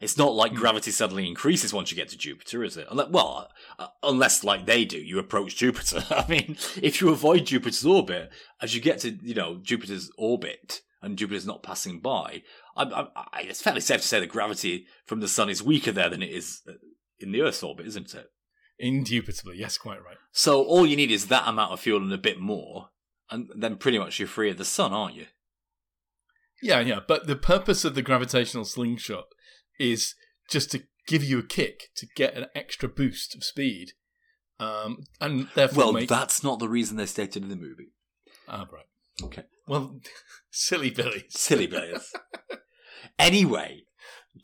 [0.00, 0.58] It's not like Hmm.
[0.58, 2.88] gravity suddenly increases once you get to Jupiter, is it?
[2.90, 6.04] Well, uh, unless like they do, you approach Jupiter.
[6.10, 10.82] I mean, if you avoid Jupiter's orbit, as you get to you know Jupiter's orbit
[11.02, 12.42] and Jupiter's not passing by,
[12.76, 15.92] I, I, I, it's fairly safe to say the gravity from the sun is weaker
[15.92, 16.72] there than it is uh,
[17.18, 18.28] in the Earth's orbit, isn't it?
[18.78, 20.16] Indubitably, yes, quite right.
[20.32, 22.88] So all you need is that amount of fuel and a bit more,
[23.30, 25.26] and then pretty much you're free of the sun, aren't you?
[26.62, 29.24] Yeah, yeah, but the purpose of the gravitational slingshot
[29.78, 30.14] is
[30.48, 33.92] just to give you a kick to get an extra boost of speed,
[34.60, 37.92] um, and therefore Well, make that's not the reason they stated in the movie.
[38.48, 38.86] ah right.
[39.22, 39.44] Okay.
[39.66, 40.00] Well,
[40.50, 41.24] silly Billy.
[41.28, 42.12] Silly billies.
[43.18, 43.82] anyway,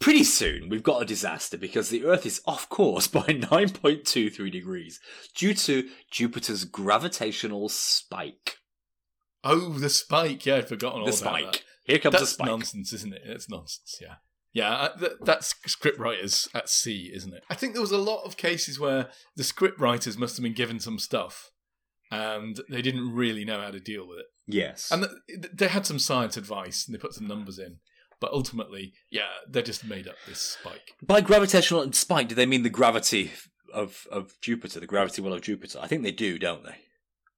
[0.01, 5.01] pretty soon we've got a disaster because the Earth is off course by 9.23 degrees
[5.35, 8.57] due to Jupiter's gravitational spike.
[9.45, 10.45] Oh, the spike.
[10.47, 11.15] Yeah, I'd forgotten all that.
[11.17, 11.53] the about spike.
[11.53, 11.63] that.
[11.85, 12.47] Here comes That's the spike.
[12.49, 13.23] nonsense, isn't it?
[13.25, 13.99] It's nonsense.
[14.01, 14.15] Yeah,
[14.53, 14.73] yeah.
[14.75, 17.43] uh, th- that's script writers at sea, isn't it?
[17.49, 20.53] I think there was a lot of cases where the script writers must have been
[20.53, 21.51] given some stuff,
[22.11, 24.27] and they didn't really know how to deal with it.
[24.47, 24.91] Yes.
[24.91, 27.77] And th- they had some science advice, and they put some numbers in,
[28.21, 30.95] but ultimately, yeah, they just made up this spike.
[31.03, 33.33] By gravitational spike, do they mean the gravity
[33.73, 35.79] of, of Jupiter, the gravity well of Jupiter?
[35.81, 36.77] I think they do, don't they?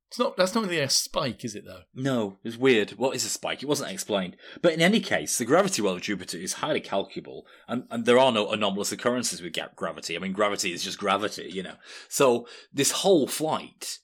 [0.08, 0.36] It's not.
[0.36, 1.64] That's not really a spike, is it?
[1.64, 1.82] Though.
[1.94, 2.90] No, it's weird.
[2.92, 3.62] What is a spike?
[3.62, 4.36] It wasn't explained.
[4.60, 8.18] But in any case, the gravity well of Jupiter is highly calculable, and, and there
[8.18, 10.16] are no anomalous occurrences with ga- gravity.
[10.16, 11.76] I mean, gravity is just gravity, you know.
[12.08, 13.98] So this whole flight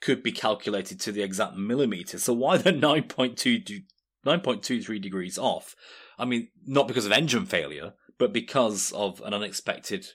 [0.00, 2.18] could be calculated to the exact millimeter.
[2.18, 3.80] So why the 9.2 do-
[4.24, 5.74] 9.23 degrees off?
[6.18, 10.06] I mean, not because of engine failure, but because of an unexpected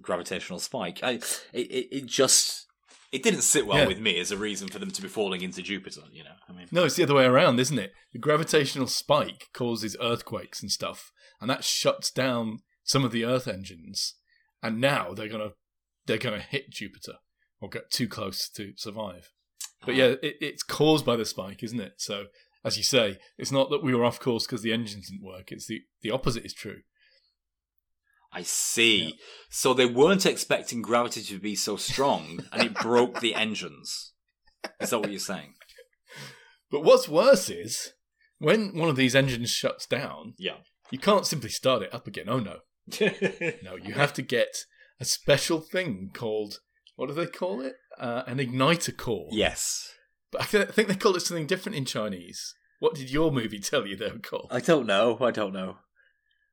[0.00, 1.00] gravitational spike.
[1.02, 2.66] I, it, it, it just
[3.12, 3.88] it didn't sit well Yeah.
[3.88, 6.02] with me as a reason for them to be falling into Jupiter.
[6.12, 6.66] You know, I mean.
[6.70, 7.92] No, it's the other way around, isn't it?
[8.12, 13.48] The gravitational spike causes earthquakes and stuff, and that shuts down some of the Earth
[13.48, 14.14] engines.
[14.62, 15.52] And now they're gonna
[16.06, 17.14] they're gonna hit Jupiter
[17.60, 19.30] or get too close to survive.
[19.84, 20.16] But yeah, ah.
[20.22, 21.94] it, it's caused by the spike, isn't it?
[21.96, 22.26] So
[22.64, 25.50] as you say, it's not that we were off course because the engines didn't work.
[25.52, 26.80] It's the the opposite is true.
[28.32, 29.18] I see.
[29.48, 34.12] So they weren't expecting gravity to be so strong, and it broke the engines.
[34.80, 35.54] Is that what you're saying?
[36.70, 37.92] But what's worse is
[38.38, 40.58] when one of these engines shuts down, Yeah.
[40.90, 42.26] you can't simply start it up again.
[42.28, 42.58] Oh no,
[43.62, 44.64] no, you have to get
[45.00, 46.60] a special thing called
[46.96, 47.74] what do they call it?
[47.98, 49.28] Uh, an igniter core.
[49.32, 49.92] yes.
[50.30, 52.54] But I th- I think they call it something different in Chinese.
[52.78, 54.48] What did your movie tell you they were called?
[54.50, 55.18] I don't know.
[55.20, 55.78] I don't know.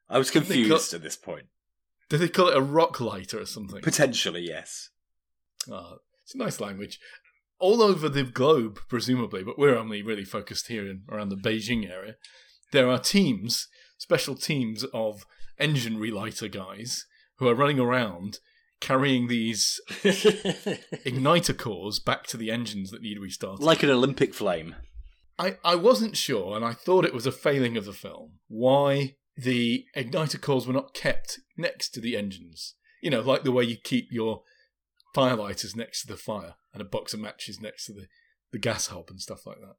[0.10, 1.46] I was confused got- at this point.
[2.10, 3.82] Did they call it a rock lighter or something?
[3.82, 4.90] Potentially, yes.
[5.70, 7.00] Oh, it's a nice language.
[7.60, 11.90] All over the globe, presumably, but we're only really focused here in around the Beijing
[11.90, 12.16] area.
[12.72, 15.26] There are teams, special teams of
[15.60, 17.06] engine relighter guys
[17.40, 18.40] who are running around
[18.80, 19.80] carrying these
[21.06, 23.64] igniter cores back to the engines that need to be started.
[23.64, 24.76] like an Olympic flame.
[25.40, 29.16] I, I wasn't sure, and I thought it was a failing of the film, why
[29.36, 32.74] the igniter cores were not kept next to the engines.
[33.02, 34.42] You know, like the way you keep your
[35.16, 38.08] firelighters next to the fire and a box of matches next to the,
[38.52, 39.76] the gas hob and stuff like that.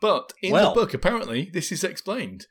[0.00, 2.46] But in Well- the book, apparently, this is explained.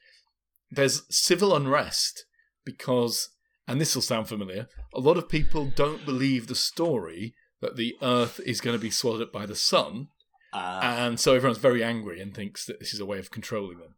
[0.69, 2.25] There's civil unrest
[2.65, 3.29] because,
[3.67, 7.95] and this will sound familiar, a lot of people don't believe the story that the
[8.01, 10.07] Earth is going to be swallowed up by the sun
[10.53, 13.79] Uh, and so everyone's very angry and thinks that this is a way of controlling
[13.79, 13.95] them.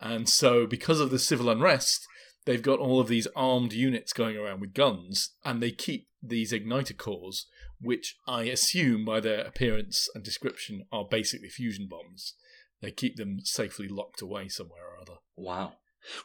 [0.00, 2.06] And so, because of the civil unrest,
[2.44, 6.52] they've got all of these armed units going around with guns, and they keep these
[6.52, 7.46] igniter cores,
[7.80, 12.34] which I assume by their appearance and description are basically fusion bombs.
[12.80, 15.18] They keep them safely locked away somewhere or other.
[15.36, 15.72] Wow.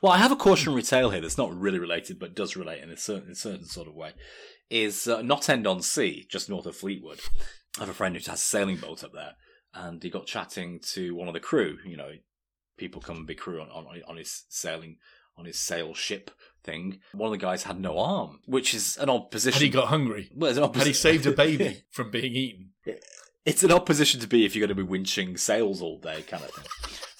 [0.01, 2.89] Well, I have a cautionary tale here that's not really related, but does relate in
[2.89, 4.11] a certain, in a certain sort of way.
[4.69, 7.19] Is uh, Knott End on Sea, just north of Fleetwood.
[7.77, 9.33] I have a friend who has a sailing boat up there,
[9.73, 11.77] and he got chatting to one of the crew.
[11.85, 12.11] You know,
[12.77, 14.97] people come and be crew on, on, on his sailing
[15.37, 16.31] on his sail ship
[16.63, 16.99] thing.
[17.13, 19.59] One of the guys had no arm, which is an odd position.
[19.59, 20.29] Had he got hungry?
[20.35, 22.69] well, it's an odd Had he saved a baby from being eaten?
[23.45, 26.21] It's an odd position to be if you're going to be winching sails all day,
[26.23, 26.65] kind of thing.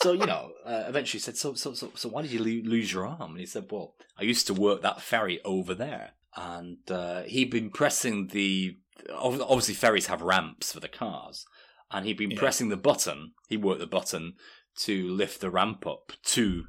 [0.02, 2.70] So you know, uh, eventually he said, so, so, so, so why did you lo-
[2.70, 3.32] lose your arm?
[3.32, 7.50] And he said, well, I used to work that ferry over there, and uh, he'd
[7.52, 8.78] been pressing the.
[9.14, 11.46] Obviously, ferries have ramps for the cars,
[11.92, 12.40] and he'd been Yeah.
[12.40, 13.34] pressing the button.
[13.50, 14.34] He worked the button
[14.82, 16.66] to lift the ramp up to,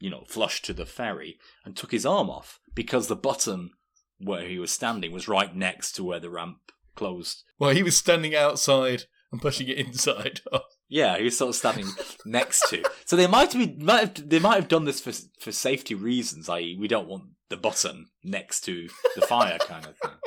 [0.00, 3.70] you know, flush to the ferry, and took his arm off because the button
[4.18, 7.44] where he was standing was right next to where the ramp closed.
[7.58, 10.40] Well, he was standing outside and pushing it inside.
[10.52, 10.60] Oh.
[10.90, 11.86] Yeah, he was sort of standing
[12.24, 12.82] next to.
[13.04, 15.94] So they might have, been, might have they might have done this for for safety
[15.94, 16.48] reasons.
[16.48, 20.18] I.e., we don't want the button next to the fire, kind of thing.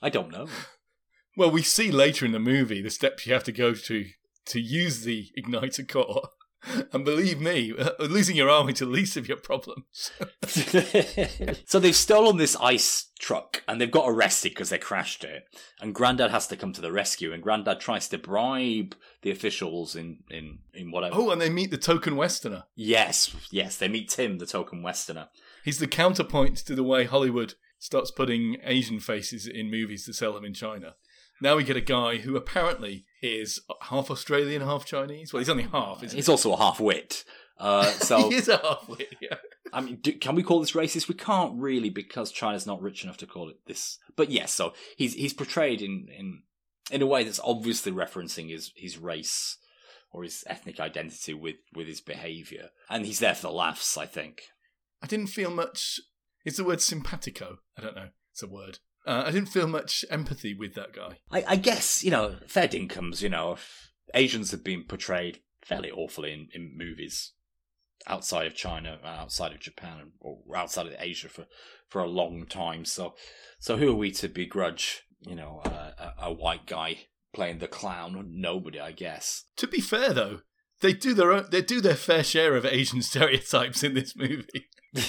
[0.00, 0.46] I don't know.
[1.36, 4.04] well, we see later in the movie the steps you have to go to
[4.46, 6.28] to use the igniter core.
[6.92, 10.10] And believe me, losing your arm is the least of your problems.
[11.66, 15.44] so they've stolen this ice truck and they've got arrested because they crashed it.
[15.80, 17.32] And Grandad has to come to the rescue.
[17.32, 21.14] And Grandad tries to bribe the officials in in in whatever.
[21.16, 22.64] Oh, and they meet the token Westerner.
[22.74, 23.76] Yes, yes.
[23.76, 25.28] They meet Tim, the token Westerner.
[25.64, 30.32] He's the counterpoint to the way Hollywood starts putting Asian faces in movies to sell
[30.32, 30.94] them in China.
[31.40, 35.32] Now we get a guy who apparently is half Australian, half Chinese.
[35.32, 36.32] Well, he's only half, isn't He's he?
[36.32, 37.24] also a half wit.
[37.58, 39.36] Uh, so he is a half wit, yeah.
[39.72, 41.08] I mean, do, can we call this racist?
[41.08, 43.98] We can't really because China's not rich enough to call it this.
[44.16, 46.42] But yes, so he's he's portrayed in in
[46.90, 49.58] in a way that's obviously referencing his his race
[50.10, 53.96] or his ethnic identity with with his behaviour, and he's there for the laughs.
[53.96, 54.42] I think.
[55.02, 56.00] I didn't feel much.
[56.44, 57.58] Is the word simpatico?
[57.76, 58.08] I don't know.
[58.32, 58.78] It's a word.
[59.06, 61.18] Uh, I didn't feel much empathy with that guy.
[61.30, 63.22] I, I guess you know fair incomes.
[63.22, 63.56] You know,
[64.14, 67.32] Asians have been portrayed fairly awfully in, in movies
[68.06, 71.46] outside of China, outside of Japan, or outside of Asia for
[71.88, 72.84] for a long time.
[72.84, 73.14] So,
[73.58, 75.02] so who are we to begrudge?
[75.20, 78.30] You know, uh, a, a white guy playing the clown?
[78.30, 79.44] Nobody, I guess.
[79.56, 80.40] To be fair, though,
[80.80, 84.68] they do their own, they do their fair share of Asian stereotypes in this movie.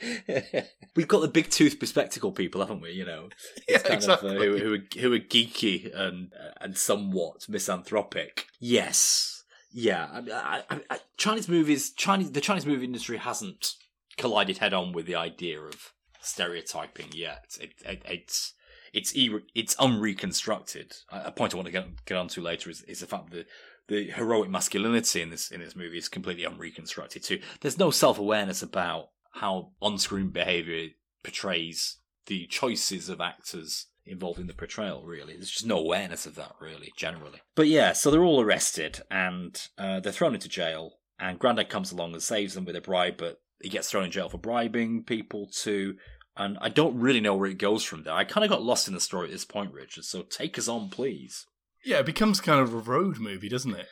[0.96, 2.92] We've got the big tooth bespectacle people, haven't we?
[2.92, 3.28] You know,
[3.68, 4.36] Yeah, exactly.
[4.36, 8.46] Of, uh, who, who, are, who are geeky and uh, and somewhat misanthropic.
[8.58, 10.08] Yes, yeah.
[10.12, 13.74] I, I, I, Chinese movies, Chinese the Chinese movie industry hasn't
[14.16, 17.56] collided head on with the idea of stereotyping yet.
[17.60, 18.54] It, it, it's
[18.92, 20.96] it's e- it's unreconstructed.
[21.10, 23.46] A a point I want to get get onto later is, is the fact that
[23.88, 27.40] the heroic masculinity in this in this movie is completely unreconstructed too.
[27.60, 30.88] There's no self awareness about how on screen behaviour
[31.22, 35.04] portrays the choices of actors involved in the portrayal.
[35.04, 37.40] Really, there's just no awareness of that really generally.
[37.54, 40.94] But yeah, so they're all arrested and uh, they're thrown into jail.
[41.18, 44.10] And Grandad comes along and saves them with a bribe, but he gets thrown in
[44.10, 45.96] jail for bribing people too.
[46.36, 48.14] And I don't really know where it goes from there.
[48.14, 50.04] I kind of got lost in the story at this point, Richard.
[50.04, 51.46] So take us on, please.
[51.84, 53.86] Yeah, it becomes kind of a road movie, doesn't it?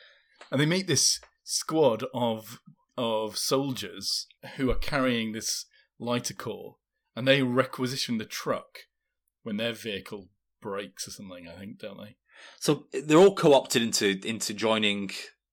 [0.51, 2.59] And they meet this squad of
[2.99, 5.65] of soldiers who are carrying this
[5.97, 6.75] lighter core,
[7.15, 8.79] and they requisition the truck
[9.43, 10.27] when their vehicle
[10.61, 11.47] breaks or something.
[11.47, 12.17] I think, don't they?
[12.59, 15.11] So they're all co-opted into into joining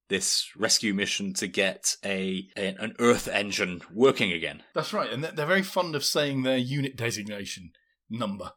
[0.08, 4.64] this rescue mission to get a, a an Earth engine working again.
[4.74, 7.70] That's right, and they're very fond of saying their unit designation
[8.10, 8.52] number.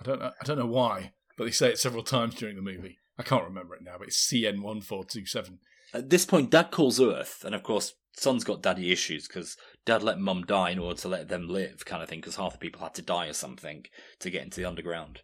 [0.00, 0.32] I don't know.
[0.40, 2.98] I don't know why, but they say it several times during the movie.
[3.18, 5.60] I can't remember it now, but it's CN one four two seven.
[5.94, 10.02] At this point, Dad calls Earth, and of course, Son's got daddy issues because Dad
[10.02, 12.20] let Mum die in order to let them live, kind of thing.
[12.20, 13.84] Because half the people had to die or something
[14.20, 15.20] to get into the underground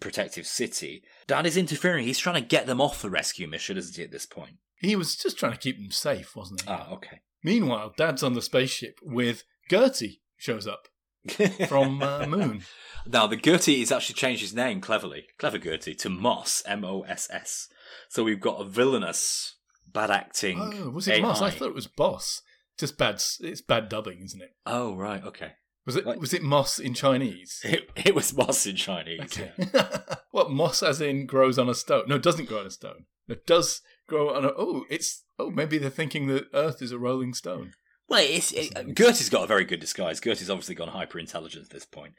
[0.00, 1.02] protective city.
[1.26, 2.04] Dad is interfering.
[2.04, 4.04] He's trying to get them off the rescue mission, isn't he?
[4.04, 4.56] At this point.
[4.76, 6.68] He was just trying to keep them safe, wasn't he?
[6.68, 7.20] Ah, okay.
[7.42, 10.88] Meanwhile, Dad's on the spaceship with GERTY shows up
[11.68, 12.62] from uh, Moon.
[13.06, 17.02] Now, the GERTY has actually changed his name cleverly, clever GERTY, to Moss, M O
[17.02, 17.68] S S.
[18.08, 19.56] So we've got a villainous,
[19.94, 20.60] bad acting.
[20.60, 21.40] Oh, was it Moss?
[21.40, 22.42] I thought it was Boss.
[22.78, 23.22] Just bad.
[23.40, 24.50] It's bad dubbing, isn't it?
[24.66, 25.52] Oh, right, okay.
[25.86, 26.04] Was it?
[26.04, 27.60] Like- Was it Moss in Chinese?
[27.64, 29.20] It, it was Moss in Chinese.
[29.20, 29.52] Okay.
[30.30, 32.04] what Moss, as in grows on a stone?
[32.08, 33.06] No, it doesn't grow on a stone.
[33.28, 34.44] It does grow on.
[34.44, 37.72] A, oh, it's oh maybe they're thinking that Earth is a rolling stone.
[38.06, 40.20] Well, it's, it, GERTY's got a very good disguise.
[40.20, 42.12] GERTY's obviously gone hyper intelligent at this point.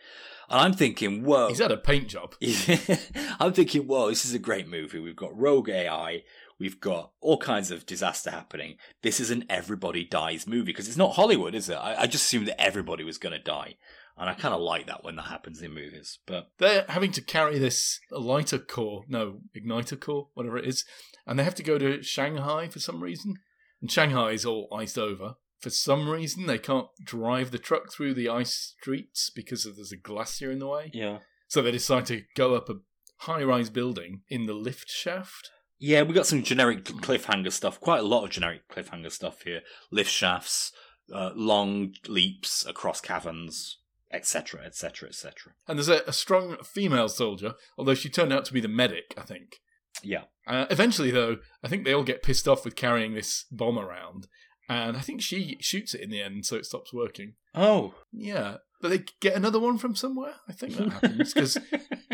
[0.49, 1.49] And I'm thinking, whoa.
[1.49, 2.33] He's had a paint job.
[3.39, 4.97] I'm thinking, whoa, this is a great movie.
[4.99, 6.23] We've got rogue AI.
[6.59, 8.77] We've got all kinds of disaster happening.
[9.03, 11.75] This is an everybody dies movie because it's not Hollywood, is it?
[11.75, 13.75] I, I just assumed that everybody was going to die.
[14.17, 16.19] And I kind of like that when that happens in movies.
[16.25, 20.85] But they're having to carry this lighter core, no, igniter core, whatever it is.
[21.27, 23.35] And they have to go to Shanghai for some reason.
[23.81, 25.35] And Shanghai is all iced over
[25.65, 29.97] for some reason they can't drive the truck through the ice streets because there's a
[29.97, 30.91] glacier in the way.
[30.93, 31.19] Yeah.
[31.47, 32.75] So they decide to go up a
[33.21, 35.49] high-rise building in the lift shaft.
[35.79, 37.79] Yeah, we got some generic cliffhanger stuff.
[37.79, 39.61] Quite a lot of generic cliffhanger stuff here.
[39.91, 40.71] Lift shafts,
[41.13, 43.79] uh, long leaps across caverns,
[44.11, 45.53] etc., etc., etc.
[45.67, 49.13] And there's a, a, strong female soldier, although she turned out to be the medic,
[49.17, 49.57] I think.
[50.01, 50.23] Yeah.
[50.47, 54.27] Uh, eventually, though, I think they all get pissed off with carrying this bomb around,
[54.69, 57.33] and I think she shoots it in the end, so it stops working.
[57.53, 60.35] Oh, yeah, but they get another one from somewhere.
[60.47, 61.57] I think that happens because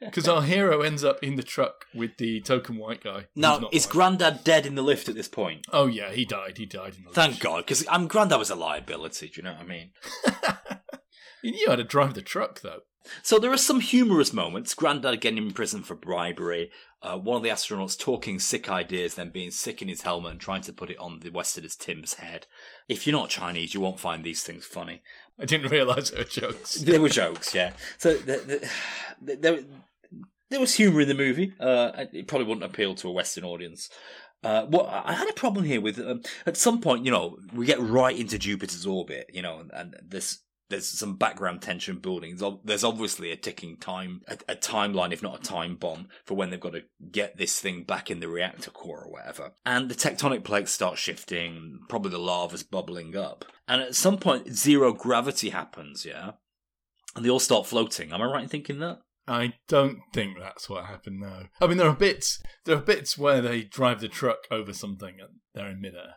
[0.00, 3.26] because our hero ends up in the truck with the token white guy.
[3.34, 3.92] Now, is white.
[3.92, 5.66] Grandad dead in the lift at this point?
[5.72, 6.58] Oh yeah, he died.
[6.58, 7.42] He died in the Thank lift.
[7.42, 9.28] God, because I'm Grandad was a liability.
[9.28, 9.90] Do you know what I mean?
[11.42, 12.80] you knew how to drive the truck, though.
[13.22, 14.74] So there are some humorous moments.
[14.74, 16.70] Grandad getting in prison for bribery.
[17.02, 20.40] Uh, one of the astronauts talking sick ideas, then being sick in his helmet and
[20.40, 22.46] trying to put it on the Westerners Tim's head.
[22.88, 25.02] If you're not Chinese, you won't find these things funny.
[25.38, 26.76] I didn't realise they were jokes.
[26.82, 27.72] They were jokes, yeah.
[27.98, 28.68] So the,
[29.20, 29.64] the, the,
[30.50, 31.52] there was humour in the movie.
[31.60, 33.90] Uh, it probably wouldn't appeal to a Western audience.
[34.44, 37.64] Uh, well, I had a problem here with um, at some point, you know, we
[37.64, 40.40] get right into Jupiter's orbit, you know, and, and this
[40.70, 42.38] there's some background tension building.
[42.64, 46.50] There's obviously a ticking time, a, a, timeline, if not a time bomb, for when
[46.50, 49.52] they've got to get this thing back in the reactor core or whatever.
[49.66, 53.44] And the tectonic plates start shifting, probably the lava's bubbling up.
[53.68, 56.32] And at some point, zero gravity happens, yeah?
[57.14, 58.12] And they all start floating.
[58.12, 58.98] Am I right in thinking that?
[59.26, 61.20] I don't think that's what happened.
[61.20, 62.42] No, I mean there are bits.
[62.64, 66.16] There are bits where they drive the truck over something and they're in midair.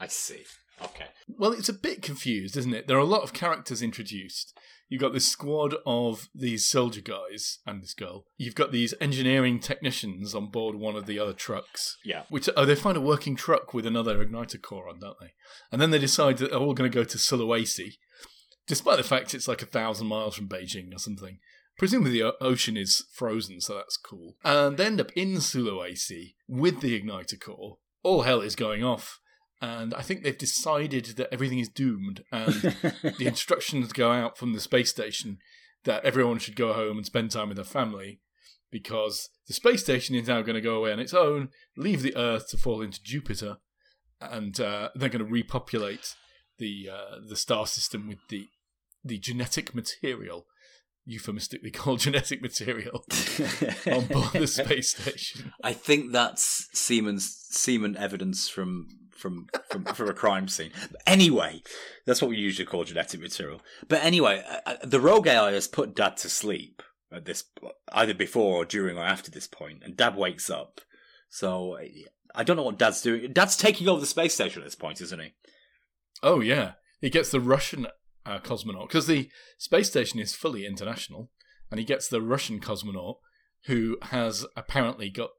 [0.00, 0.44] I see.
[0.82, 1.06] Okay.
[1.28, 2.86] Well, it's a bit confused, isn't it?
[2.86, 4.56] There are a lot of characters introduced.
[4.90, 8.24] You've got this squad of these soldier guys and this girl.
[8.36, 11.96] You've got these engineering technicians on board one of the other trucks.
[12.04, 12.24] Yeah.
[12.28, 15.32] Which oh, they find a working truck with another igniter core on, don't they?
[15.70, 17.98] And then they decide that they're all going to go to Sulawesi,
[18.66, 21.38] despite the fact it's like a thousand miles from Beijing or something.
[21.78, 24.36] Presumably the ocean is frozen, so that's cool.
[24.44, 27.78] And they end up in Sulawesi with the igniter core.
[28.02, 29.20] All hell is going off
[29.60, 32.54] and I think they've decided that everything is doomed, and
[33.18, 35.38] the instructions go out from the space station
[35.84, 38.20] that everyone should go home and spend time with their family
[38.70, 42.16] because the space station is now going to go away on its own, leave the
[42.16, 43.58] Earth to fall into Jupiter,
[44.20, 46.14] and uh, they're going to repopulate
[46.58, 48.48] the uh, the star system with the
[49.04, 50.46] the genetic material,
[51.04, 53.04] euphemistically called genetic material,
[53.90, 55.52] on board the space station.
[55.62, 58.88] I think that's Siemens semen evidence from
[59.20, 60.70] from from, a crime scene.
[60.90, 61.62] But anyway,
[62.06, 63.60] that's what we usually call genetic material.
[63.88, 67.44] But anyway, uh, uh, the rogue AI has put Dad to sleep at this
[67.92, 70.80] either before or during or after this point, and Dad wakes up.
[71.28, 71.78] So
[72.34, 73.32] I don't know what Dad's doing.
[73.32, 75.34] Dad's taking over the space station at this point, isn't he?
[76.22, 77.86] Oh yeah, he gets the Russian
[78.26, 81.30] uh, cosmonaut because the space station is fully international,
[81.70, 83.16] and he gets the Russian cosmonaut
[83.66, 85.30] who has apparently got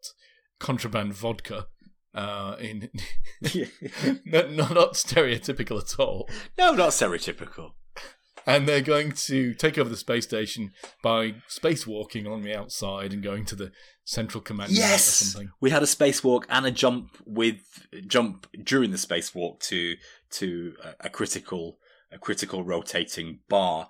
[0.59, 1.67] contraband vodka
[2.14, 2.89] uh, in
[4.26, 6.30] not, not stereotypical at all.
[6.57, 7.72] No, not stereotypical.
[8.45, 10.72] And they're going to take over the space station
[11.03, 13.72] by spacewalking along the outside and going to the
[14.03, 15.22] central command yes!
[15.22, 15.51] or something.
[15.59, 17.62] We had a spacewalk and a jump with
[18.07, 19.95] jump during the spacewalk to
[20.32, 21.78] to a, a critical
[22.12, 23.89] a critical rotating bar.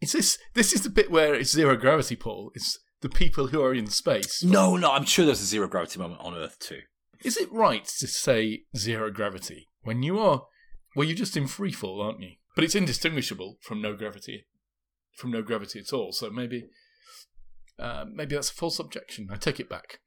[0.00, 2.52] Is this this is the bit where it's zero gravity, Paul?
[2.54, 4.42] It's the people who are in space.
[4.42, 6.80] No, no, I'm sure there's a zero gravity moment on Earth too.
[7.24, 10.46] Is it right to say zero gravity when you are,
[10.94, 12.32] well, you're just in free fall, aren't you?
[12.54, 14.46] But it's indistinguishable from no gravity,
[15.16, 16.12] from no gravity at all.
[16.12, 16.68] So maybe,
[17.78, 19.28] uh, maybe that's a false objection.
[19.32, 20.00] I take it back.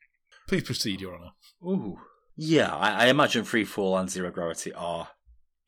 [0.48, 1.32] Please proceed, Your Honour.
[1.64, 1.98] Ooh,
[2.36, 2.76] yeah.
[2.76, 5.10] I, I imagine free fall and zero gravity are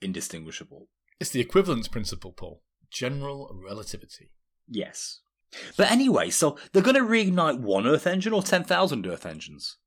[0.01, 0.89] indistinguishable.
[1.19, 2.61] It's the equivalence principle, Paul.
[2.91, 4.31] General relativity.
[4.67, 5.21] Yes.
[5.77, 9.77] But anyway, so they're going to reignite one Earth engine or 10,000 Earth engines?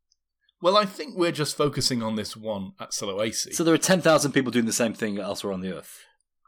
[0.61, 3.52] Well, I think we're just focusing on this one at Sulawesi.
[3.54, 6.00] So there are 10,000 people doing the same thing elsewhere on the Earth.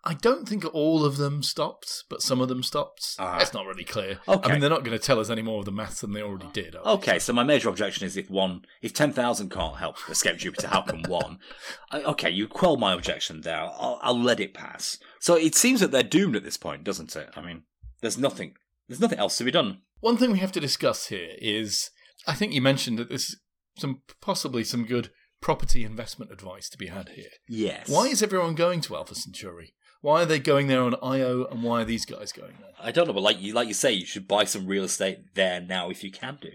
[0.04, 3.16] I don't think all of them stopped, but some of them stopped.
[3.18, 3.36] Ah.
[3.38, 4.20] That's not really clear.
[4.26, 4.48] Okay.
[4.48, 6.22] I mean, they're not going to tell us any more of the maths than they
[6.22, 6.74] already did.
[6.74, 6.78] they?
[6.78, 10.68] Okay, so my major objection is if one, if ten thousand can't help escape Jupiter,
[10.68, 11.40] how can one?
[11.90, 13.61] I, okay, you quell my objection there.
[13.61, 14.98] I'll, I'll let it pass.
[15.20, 17.30] So it seems that they're doomed at this point, doesn't it?
[17.36, 17.64] I mean,
[18.00, 18.54] there's nothing,
[18.88, 19.82] there's nothing else to be done.
[20.00, 21.90] One thing we have to discuss here is
[22.26, 23.36] I think you mentioned that there's
[23.79, 25.11] some possibly some good
[25.41, 27.31] property investment advice to be had here.
[27.49, 27.89] Yes.
[27.89, 29.74] Why is everyone going to Alpha Centauri?
[30.01, 32.70] Why are they going there on IO and why are these guys going there?
[32.81, 35.35] I don't know, but like you, like you say, you should buy some real estate
[35.35, 36.51] there now if you can do.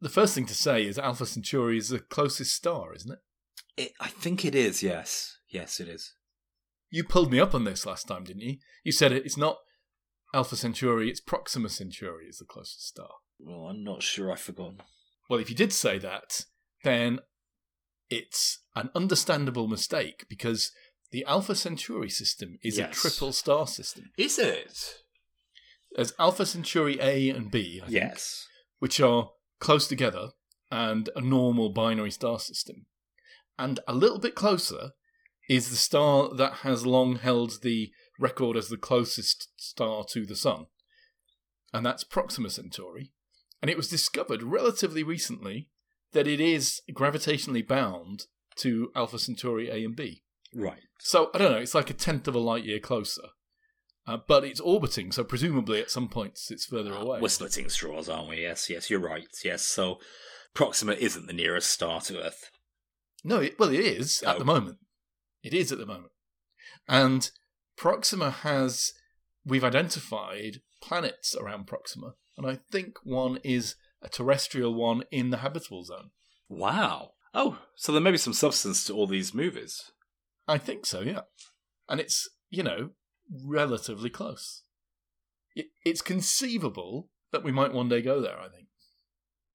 [0.00, 3.18] The first thing to say is Alpha Centauri is the closest star, isn't it?
[3.76, 4.82] It, I think it is.
[4.82, 6.14] Yes, yes, it is.
[6.90, 8.56] You pulled me up on this last time, didn't you?
[8.82, 9.58] You said it, it's not
[10.34, 13.08] Alpha Centauri, it's Proxima Centauri is the closest star.
[13.38, 14.32] Well, I'm not sure.
[14.32, 14.78] I've forgotten.
[15.28, 16.44] Well, if you did say that,
[16.82, 17.20] then
[18.10, 20.70] it's an understandable mistake because
[21.10, 24.10] the Alpha Centauri system is a triple star system.
[24.18, 24.96] Is it?
[25.92, 28.46] There's Alpha Centauri A and B, I think, Yes.
[28.80, 30.30] which are close together
[30.70, 32.86] and a normal binary star system.
[33.58, 34.90] And a little bit closer
[35.48, 40.34] is the star that has long held the record as the closest star to the
[40.36, 40.66] Sun.
[41.72, 43.12] And that's Proxima Centauri.
[43.62, 45.68] And it was discovered relatively recently
[46.12, 48.26] that it is gravitationally bound
[48.56, 50.22] to Alpha Centauri A and B.
[50.54, 50.82] Right.
[51.00, 53.22] So I don't know, it's like a tenth of a light year closer.
[54.06, 57.20] Uh, but it's orbiting, so presumably at some points it's further away.
[57.22, 58.42] We're splitting straws, aren't we?
[58.42, 59.26] Yes, yes, you're right.
[59.42, 59.98] Yes, so
[60.54, 62.50] Proxima isn't the nearest star to Earth.
[63.24, 64.38] No, it, well, it is at Oh.
[64.38, 64.76] the moment.
[65.42, 66.12] It is at the moment.
[66.86, 67.30] And
[67.78, 68.92] Proxima has,
[69.44, 75.38] we've identified planets around Proxima, and I think one is a terrestrial one in the
[75.38, 76.10] habitable zone.
[76.48, 77.12] Wow.
[77.32, 79.90] Oh, so there may be some substance to all these movies.
[80.46, 81.22] I think so, yeah.
[81.88, 82.90] And it's, you know,
[83.44, 84.62] relatively close.
[85.54, 88.68] It, it's conceivable that we might one day go there, I think.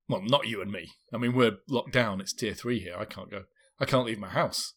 [0.08, 0.90] Well, not you and me.
[1.14, 2.20] I mean, we're locked down.
[2.20, 2.96] It's tier three here.
[2.98, 3.44] I can't go.
[3.80, 4.74] I can't leave my house.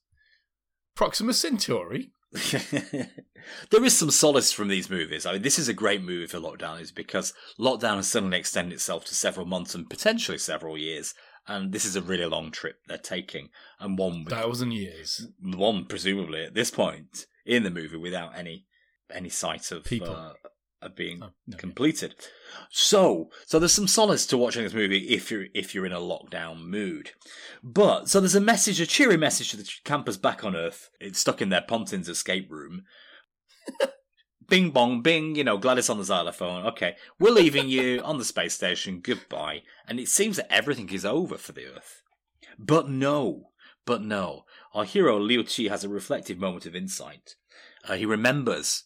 [0.95, 2.13] Proxima Centauri.
[3.71, 5.27] there is some solace from these movies.
[5.27, 8.75] I mean, this is a great movie for lockdown, is because lockdown has suddenly extended
[8.75, 11.15] itself to several months and potentially several years.
[11.47, 13.49] And this is a really long trip they're taking,
[13.81, 15.27] and one Thousand years.
[15.41, 18.67] one presumably at this point in the movie without any
[19.13, 20.15] any sight of People.
[20.15, 20.33] uh,
[20.83, 21.57] of being Oh, no.
[21.57, 22.15] completed.
[22.71, 25.99] So, so there's some solace to watching this movie if you're if you're in a
[26.01, 27.13] lockdown mood.
[27.63, 30.91] But so there's a message, a cheery message to the campers back on Earth.
[31.01, 32.83] It's stuck in their Pontin's escape room.
[34.49, 36.67] bing bong bing, you know, Gladys on the xylophone.
[36.67, 39.01] Okay, we're leaving you on the space station.
[39.03, 39.63] Goodbye.
[39.87, 42.03] And it seems that everything is over for the Earth.
[42.59, 43.51] But no,
[43.87, 44.45] but no.
[44.75, 47.37] Our hero Liu Qi has a reflective moment of insight.
[47.89, 48.85] Uh, he remembers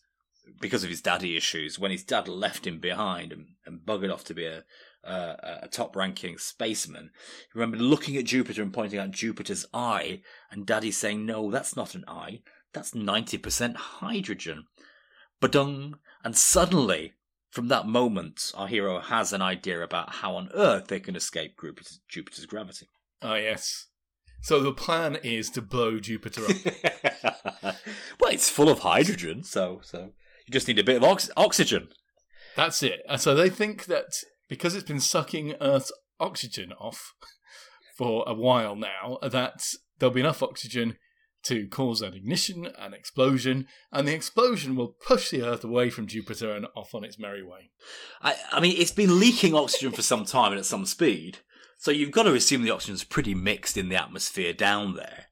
[0.61, 4.24] because of his daddy issues, when his dad left him behind and, and buggered off
[4.24, 4.64] to be a,
[5.05, 7.11] a, a top ranking spaceman,
[7.53, 11.76] he remembered looking at Jupiter and pointing out Jupiter's eye, and daddy saying, No, that's
[11.76, 12.40] not an eye,
[12.72, 14.66] that's 90% hydrogen.
[15.40, 15.94] Badung!
[16.24, 17.14] And suddenly,
[17.51, 21.59] from that moment, our hero has an idea about how on Earth they can escape
[21.61, 22.88] Jupiter's, Jupiter's gravity.
[23.22, 23.86] Ah, yes.
[24.42, 26.74] So the plan is to blow Jupiter up.
[28.20, 30.12] well, it's full of hydrogen, so so
[30.47, 31.88] you just need a bit of ox- oxygen.
[32.57, 33.03] That's it.
[33.09, 34.14] And so they think that
[34.49, 37.12] because it's been sucking Earth's oxygen off
[37.97, 39.62] for a while now, that
[39.99, 40.97] there'll be enough oxygen
[41.44, 46.07] to cause an ignition, an explosion, and the explosion will push the Earth away from
[46.07, 47.70] Jupiter and off on its merry way.
[48.20, 51.38] I, I mean, it's been leaking oxygen for some time and at some speed,
[51.78, 55.26] so you've got to assume the oxygen's pretty mixed in the atmosphere down there.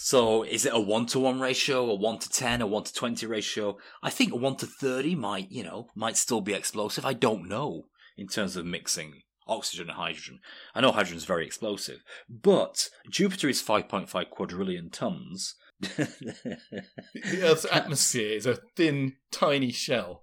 [0.00, 2.94] So is it a one to one ratio, a one to ten, a one to
[2.94, 3.78] twenty ratio?
[4.00, 7.04] I think a one to thirty might, you know, might still be explosive.
[7.04, 7.86] I don't know
[8.16, 10.38] in terms of mixing oxygen and hydrogen.
[10.72, 15.56] I know hydrogen's very explosive, but Jupiter is five point five quadrillion tons.
[15.96, 20.22] The Earth's atmosphere is a thin, tiny shell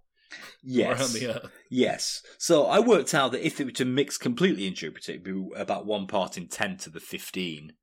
[0.63, 0.99] yes.
[0.99, 1.51] around the Earth.
[1.69, 2.23] Yes.
[2.37, 5.49] So I worked out that if it were to mix completely in Jupiter, it'd be
[5.57, 7.73] about one part in 10 to the 15.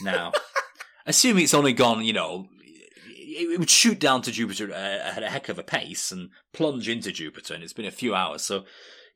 [0.00, 0.32] Now,
[1.08, 2.48] assuming it's only gone, you know,
[3.06, 7.12] it would shoot down to Jupiter at a heck of a pace and plunge into
[7.12, 8.42] Jupiter, and it's been a few hours.
[8.42, 8.64] So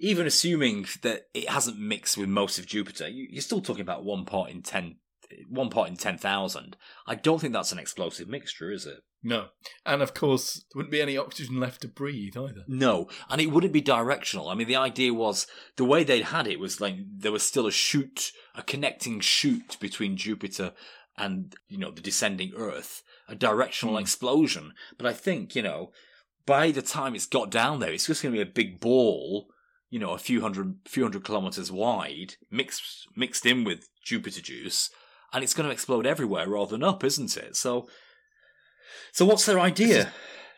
[0.00, 4.04] even assuming that it hasn't mixed with most of Jupiter, you- you're still talking about
[4.04, 4.96] one part in 10.
[5.48, 6.76] One part in 10,000.
[7.06, 8.98] I don't think that's an explosive mixture, is it?
[9.22, 9.48] No.
[9.86, 12.64] And of course, there wouldn't be any oxygen left to breathe either.
[12.68, 14.50] No, and it wouldn't be directional.
[14.50, 17.66] I mean, the idea was the way they'd had it was like there was still
[17.66, 20.74] a shoot, a connecting shoot between Jupiter
[21.16, 24.02] and you know the descending Earth, a directional Hmm.
[24.02, 24.72] explosion.
[24.96, 25.92] But I think, you know,
[26.46, 29.48] by the time it's got down there, it's just going to be a big ball,
[29.90, 34.90] you know, a few hundred, few hundred kilometers wide, mixed, mixed in with Jupiter juice,
[35.32, 37.56] and it's going to explode everywhere rather than up, isn't it?
[37.56, 37.88] So,
[39.12, 40.12] so what's their idea?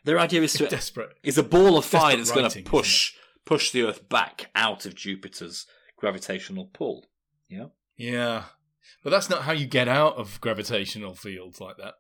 [0.05, 1.11] Their idea is to Desperate.
[1.23, 3.13] is a ball of fire that's going to push
[3.45, 5.67] push the Earth back out of Jupiter's
[5.99, 7.05] gravitational pull.
[7.49, 7.67] Yeah.
[7.97, 8.45] Yeah.
[9.03, 11.95] But that's not how you get out of gravitational fields like that.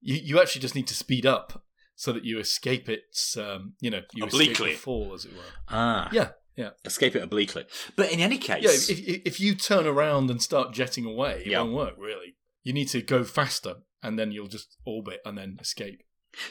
[0.00, 1.64] You you actually just need to speed up
[1.94, 4.72] so that you escape its um, you know, you escape Obliquely.
[4.72, 5.42] the fall as it were.
[5.68, 6.08] Ah.
[6.12, 6.70] Yeah, yeah.
[6.84, 7.64] Escape it obliquely.
[7.96, 11.48] But in any case, Yeah, if, if you turn around and start jetting away, it
[11.48, 11.60] Yeah.
[11.62, 12.36] won't work really.
[12.64, 16.02] You need to go faster and then you'll just orbit and then escape.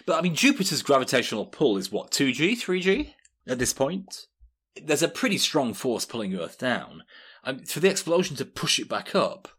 [0.05, 3.15] but I mean, Jupiter's gravitational pull is what two G, three G
[3.47, 4.28] at this point.
[4.82, 7.03] There's a pretty strong force pulling Earth down,
[7.43, 9.49] and for the explosion to push it back up,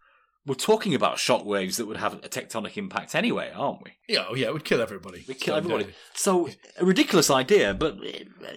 [0.45, 3.93] we're talking about shock waves that would have a tectonic impact anyway, aren't we?
[4.09, 5.25] Yeah, oh yeah, it would kill everybody.
[5.27, 5.95] We kill everybody.
[6.15, 7.97] So a ridiculous idea, but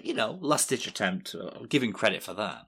[0.03, 1.35] you know, last ditch attempt.
[1.35, 2.67] Uh, giving credit for that.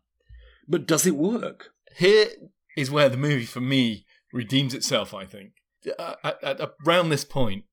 [0.68, 1.70] But does it work?
[1.96, 2.28] Here
[2.76, 5.54] is where the movie for me redeems itself, I think.
[5.98, 7.64] Uh, At, at, around this point,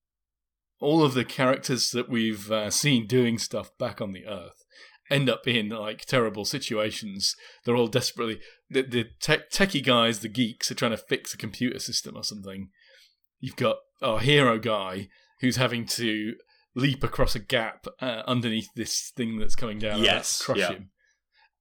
[0.81, 4.64] all of the characters that we've uh, seen doing stuff back on the Earth
[5.11, 7.35] end up in like terrible situations.
[7.65, 8.41] They're all desperately
[8.71, 12.25] the the tech, techie guys, the geeks, are trying to fix a computer system or
[12.25, 12.69] something.
[13.41, 15.09] You've got our hero guy
[15.41, 16.35] who's having to
[16.75, 19.97] leap across a gap uh, underneath this thing that's coming down.
[19.97, 20.73] and Yes, crush yeah.
[20.73, 20.91] him.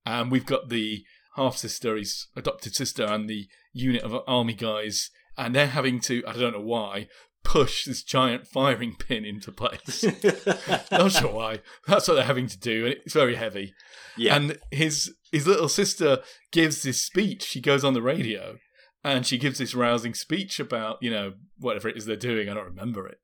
[0.05, 1.03] And we've got the
[1.35, 6.23] half sister, his adopted sister, and the unit of army guys, and they're having to,
[6.27, 7.07] I don't know why,
[7.43, 10.03] push this giant firing pin into place.
[10.91, 11.59] Not sure why.
[11.87, 13.73] That's what they're having to do, and it's very heavy.
[14.17, 14.35] yeah.
[14.35, 16.19] And his his little sister
[16.51, 17.43] gives this speech.
[17.43, 18.57] She goes on the radio,
[19.03, 22.49] and she gives this rousing speech about you know whatever it is they're doing.
[22.49, 23.19] I don't remember it.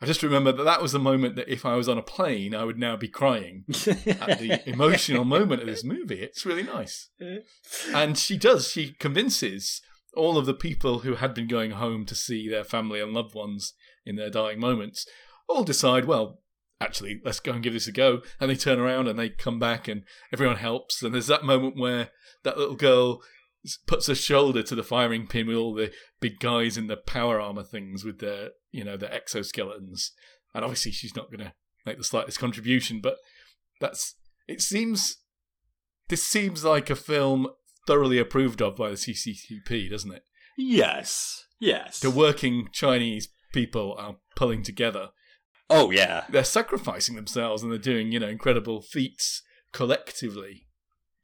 [0.00, 2.54] I just remember that that was the moment that if I was on a plane,
[2.54, 6.20] I would now be crying at the emotional moment of this movie.
[6.20, 7.08] It's really nice.
[7.94, 8.68] And she does.
[8.68, 9.80] She convinces
[10.16, 13.34] all of the people who had been going home to see their family and loved
[13.34, 15.06] ones in their dying moments
[15.48, 16.40] all decide, well,
[16.80, 18.22] actually, let's go and give this a go.
[18.40, 20.02] And they turn around and they come back and
[20.32, 21.02] everyone helps.
[21.02, 22.10] And there's that moment where
[22.44, 23.22] that little girl
[23.86, 27.40] puts her shoulder to the firing pin with all the big guys in the power
[27.40, 30.10] armor things with their, you know, their exoskeletons.
[30.54, 31.52] And obviously she's not going to
[31.84, 33.16] make the slightest contribution, but
[33.80, 34.14] that's,
[34.46, 35.18] it seems,
[36.08, 37.48] this seems like a film
[37.86, 40.22] thoroughly approved of by the CCTP, doesn't it?
[40.56, 41.44] yes.
[41.58, 42.00] Yes.
[42.00, 45.10] The working Chinese people are pulling together.
[45.70, 46.24] oh yeah.
[46.28, 50.66] They're sacrificing themselves and they're doing, you know, incredible feats collectively.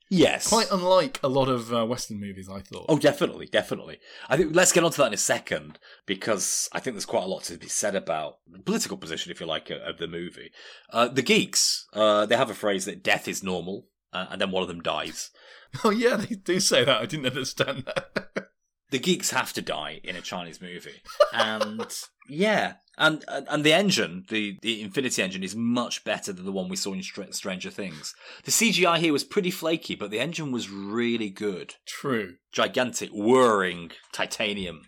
[0.08, 0.48] Yes.
[0.48, 2.84] Quite unlike a lot of uh, Western movies, I thought.
[2.88, 3.98] Oh, definitely, definitely.
[4.28, 7.28] I think let's get onto that in a second because I think there's quite a
[7.28, 10.50] lot to be said about the political position, if you like, of of the movie.
[10.90, 14.50] Uh, the geeks, uh, they have a phrase that death is normal, uh, and then
[14.50, 15.30] one of them dies.
[15.84, 17.00] Oh, yeah, they do say that.
[17.00, 18.50] I didn't understand that.
[18.90, 21.00] The geeks have to die in a Chinese movie,
[21.32, 21.86] and
[22.28, 26.68] yeah, and and the engine, the the Infinity engine, is much better than the one
[26.68, 28.14] we saw in Str- Stranger Things.
[28.44, 31.76] The CGI here was pretty flaky, but the engine was really good.
[31.86, 32.34] True.
[32.52, 34.82] gigantic, whirring titanium,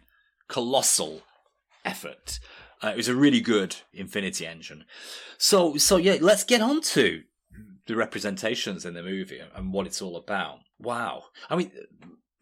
[0.49, 1.22] colossal
[1.83, 2.41] effort.
[2.83, 4.85] Uh, it was a really good Infinity engine.
[5.39, 7.22] So, so yeah, let's get on to
[7.87, 10.59] the representations in the movie and what it's all about.
[10.78, 11.24] Wow.
[11.51, 11.70] I mean,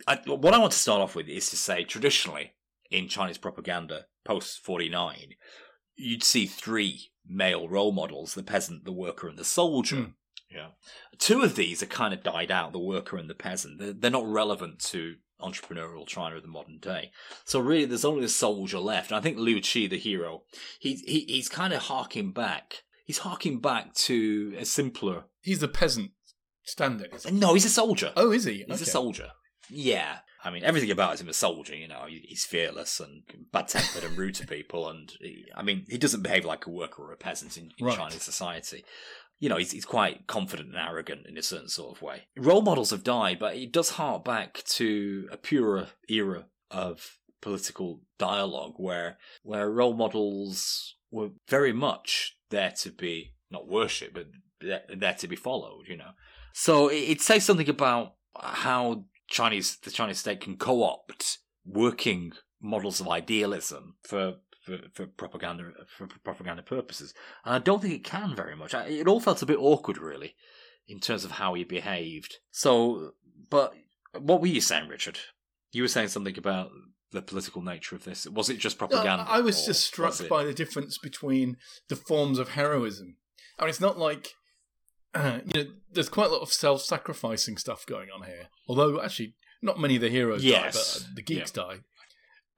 [0.06, 2.54] I, what I want to start off with is to say, traditionally
[2.90, 5.34] in Chinese propaganda post forty nine,
[5.96, 9.96] you'd see three male role models: the peasant, the worker, and the soldier.
[9.96, 10.10] Hmm.
[10.50, 10.68] Yeah.
[11.18, 13.78] Two of these are kind of died out, the worker and the peasant.
[13.78, 17.10] They're, they're not relevant to entrepreneurial China of the modern day.
[17.46, 19.10] So really, there's only the soldier left.
[19.10, 20.42] And I think Liu Qi, the hero,
[20.78, 22.82] he, he he's kind of harking back.
[23.06, 25.24] He's harking back to a simpler.
[25.42, 26.12] He's the peasant
[26.62, 27.08] standing.
[27.32, 28.12] No, he's a soldier.
[28.16, 28.64] Oh, is he?
[28.68, 29.30] he's a soldier.
[29.68, 30.18] Yeah.
[30.44, 32.06] I mean, everything about him is a soldier, you know.
[32.08, 33.22] He's fearless and
[33.52, 34.88] bad tempered and rude to people.
[34.88, 37.86] And he, I mean, he doesn't behave like a worker or a peasant in, in
[37.86, 37.96] Right.
[37.96, 38.84] Chinese society.
[39.38, 42.22] You know, he's, he's quite confident and arrogant in a certain sort of way.
[42.36, 48.00] Role models have died, but it does hark back to a purer era of political
[48.18, 54.28] dialogue where where role models were very much there to be not worshipped, but
[54.62, 55.84] there, to be followed.
[55.88, 56.10] You know,
[56.52, 63.00] so it, it says something about how Chinese the Chinese state can co-opt working models
[63.00, 64.34] of idealism for.
[64.64, 67.12] For, for propaganda for propaganda purposes,
[67.44, 68.74] and I don't think it can very much.
[68.74, 70.36] I- It all felt a bit awkward, really,
[70.86, 72.36] in terms of how he behaved.
[72.52, 73.14] So,
[73.50, 73.74] but
[74.16, 75.18] what were you saying, Richard?
[75.72, 76.70] You were saying something about
[77.10, 78.24] the political nature of this?
[78.28, 79.24] Was it just No, propaganda?
[79.28, 81.56] I was just struck was by the difference between
[81.88, 83.16] the forms of heroism.
[83.58, 84.28] I mean, it's not like
[85.14, 88.48] uh, you know, there's quite a lot of self-sacrificing stuff going on here.
[88.68, 90.74] Although, actually, not many of the heroes Yes.
[91.00, 91.78] die, but the geeks die.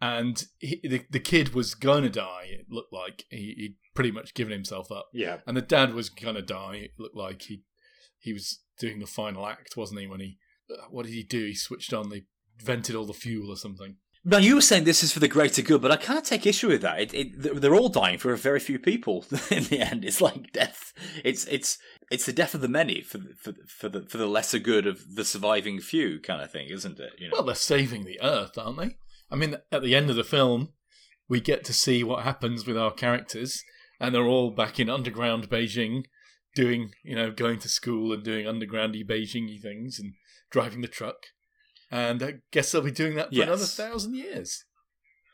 [0.00, 2.46] And he, the the kid was gonna die.
[2.48, 5.06] It looked like he, he'd pretty much given himself up.
[5.14, 5.38] Yeah.
[5.46, 6.74] And the dad was gonna die.
[6.76, 7.62] It looked like he
[8.18, 10.06] he was doing the final act, wasn't he?
[10.06, 10.38] When he
[10.70, 11.46] uh, what did he do?
[11.46, 12.10] He switched on.
[12.10, 12.24] They
[12.62, 13.96] vented all the fuel or something.
[14.26, 16.46] Now you were saying this is for the greater good, but I kind of take
[16.46, 16.98] issue with that.
[16.98, 19.26] It, it, they're all dying for a very few people.
[19.50, 20.94] In the end, it's like death.
[21.22, 21.76] It's it's
[22.10, 25.16] it's the death of the many for for for the for the lesser good of
[25.16, 27.12] the surviving few, kind of thing, isn't it?
[27.18, 27.32] You know?
[27.34, 28.96] Well, they're saving the Earth, aren't they?
[29.30, 30.70] I mean, at the end of the film,
[31.28, 33.62] we get to see what happens with our characters,
[34.00, 36.04] and they're all back in underground Beijing,
[36.54, 40.14] doing, you know, going to school and doing undergroundy Beijingy things and
[40.50, 41.16] driving the truck.
[41.94, 43.46] And I guess they'll be doing that for Yes.
[43.46, 44.64] another thousand years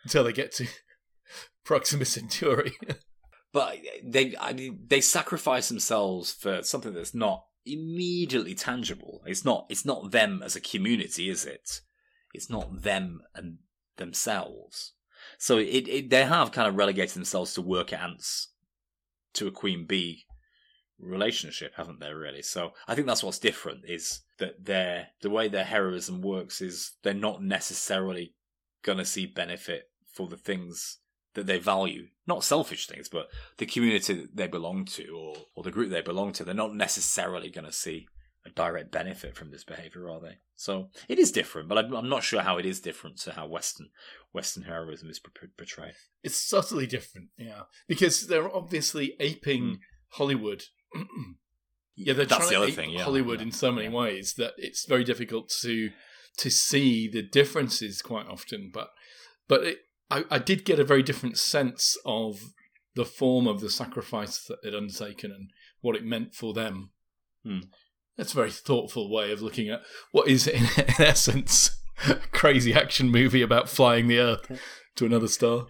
[0.04, 0.66] until they get to
[1.64, 2.74] Proxima Centauri.
[3.52, 9.22] but they I mean, they sacrifice themselves for something that's not immediately tangible.
[9.24, 11.80] It's not it's not them as a community, is it?
[12.34, 13.60] It's not them and
[13.96, 14.92] themselves.
[15.38, 18.48] So it, it they have kind of relegated themselves to worker ants
[19.32, 20.26] to a queen bee
[20.98, 22.12] relationship, haven't they?
[22.12, 22.42] Really.
[22.42, 26.92] So I think that's what's different is that their the way their heroism works is
[27.02, 28.34] they're not necessarily
[28.82, 30.98] gonna see benefit for the things
[31.34, 33.28] that they value, not selfish things, but
[33.58, 36.74] the community that they belong to or, or the group they belong to, they're not
[36.74, 38.08] necessarily going to see
[38.44, 40.38] a direct benefit from this behavior, are they?
[40.56, 43.46] So it is different, but I'm, I'm not sure how it is different to how
[43.46, 43.90] Western
[44.32, 45.94] Western heroism is portrayed.
[46.24, 49.74] it's subtly different, yeah, because they're obviously aping Hmm.
[50.14, 50.64] Hollywood.
[52.06, 53.02] yeah, they're That's trying the to thing, yeah.
[53.02, 53.46] Hollywood Yeah.
[53.46, 55.90] in so many ways that it's very difficult to
[56.38, 58.70] to see the differences quite often.
[58.72, 58.88] But
[59.48, 59.78] but it,
[60.10, 62.40] I, I did get a very different sense of
[62.94, 66.90] the form of the sacrifice that they'd undertaken and what it meant for them.
[67.44, 67.60] Hmm.
[68.16, 71.70] That's a very thoughtful way of looking at what is, in, in essence,
[72.08, 74.60] a crazy action movie about flying the Earth
[74.96, 75.66] to another star.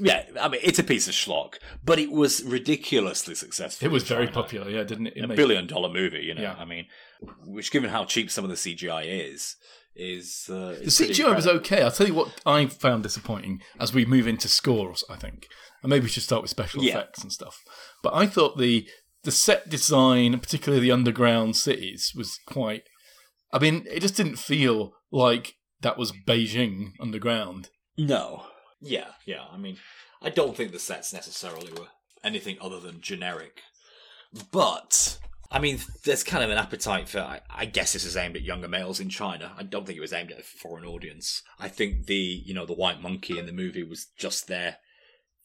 [0.00, 1.54] Yeah, I mean it's a piece of schlock,
[1.84, 3.86] but it was ridiculously successful.
[3.86, 4.34] It was very China.
[4.34, 5.14] popular, yeah, didn't it?
[5.16, 6.42] It a billion dollar movie, you know.
[6.42, 6.54] Yeah.
[6.58, 6.86] I mean,
[7.44, 9.56] which given how cheap some of the CGI is,
[9.96, 11.82] is uh, The CGI was okay.
[11.82, 15.46] I'll tell you what I found disappointing as we move into scores, I think.
[15.82, 16.98] And maybe we should start with special Yeah.
[16.98, 17.58] effects and stuff.
[18.02, 18.86] But I thought the
[19.24, 22.82] the set design, particularly the underground cities, was quite
[23.52, 27.70] I mean, it just didn't feel like that was Beijing underground.
[27.96, 28.44] No.
[28.80, 29.44] Yeah, yeah.
[29.50, 29.78] I mean,
[30.22, 31.88] I don't think the sets necessarily were
[32.22, 33.62] anything other than generic.
[34.52, 35.18] But,
[35.50, 38.42] I mean, there's kind of an appetite for, I, I guess this is aimed at
[38.42, 39.52] younger males in China.
[39.56, 41.42] I don't think it was aimed at a foreign audience.
[41.58, 44.76] I think the, you know, the white monkey in the movie was just there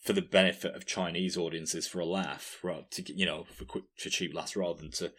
[0.03, 3.85] for the benefit of Chinese audiences for a laugh, rather to, you know, for quick,
[3.97, 5.13] for cheap laughs rather than to,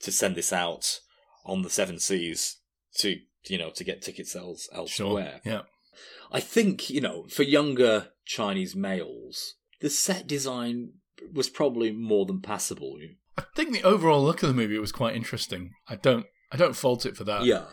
[0.00, 1.00] to send this out
[1.44, 2.56] on the seven seas
[2.94, 5.40] to, you know, to get ticket sales elsewhere.
[5.44, 5.62] Yeah.
[6.32, 10.92] I think, you know, for younger Chinese males, the set design
[11.32, 12.96] was probably more than passable.
[13.36, 15.72] I think the overall look of the movie was quite interesting.
[15.88, 17.44] I don't I don't fault it for that.
[17.44, 17.64] yeah.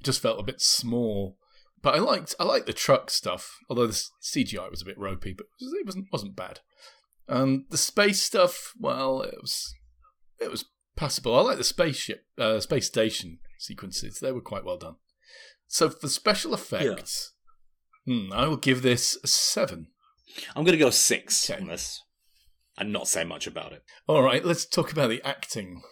[0.00, 1.36] It just felt a bit small.
[1.82, 5.32] But I liked I liked the truck stuff, although the CGI was a bit ropey,
[5.32, 6.60] but it wasn't wasn't bad.
[7.28, 9.74] Um, the space stuff, well, it was
[10.40, 10.64] it was
[10.96, 11.36] passable.
[11.36, 14.96] I like the spaceship, uh, space station sequences; they were quite well done.
[15.66, 17.32] So for special effects,
[18.10, 19.88] hmm, I will give this a seven.
[20.56, 21.60] I'm going to go six Okay.
[21.60, 22.02] on this
[22.78, 23.82] and not say much about it.
[24.06, 25.82] All right, let's talk about the acting.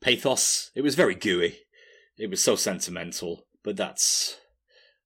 [0.00, 1.58] Pathos, it was very gooey.
[2.18, 4.36] It was so sentimental, but that's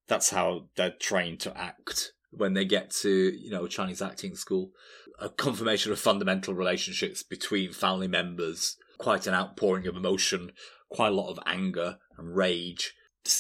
[0.09, 4.71] that's how they're trained to act when they get to, you know, Chinese acting school.
[5.19, 10.53] A confirmation of fundamental relationships between family members, quite an outpouring of emotion,
[10.91, 12.93] quite a lot of anger and rage.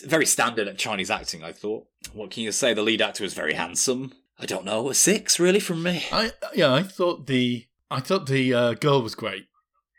[0.06, 1.86] Very standard at Chinese acting, I thought.
[2.12, 2.74] What can you say?
[2.74, 4.12] The lead actor was very handsome.
[4.38, 6.04] I don't know, a six really from me.
[6.12, 9.44] I yeah, I thought the I thought the uh, girl was great.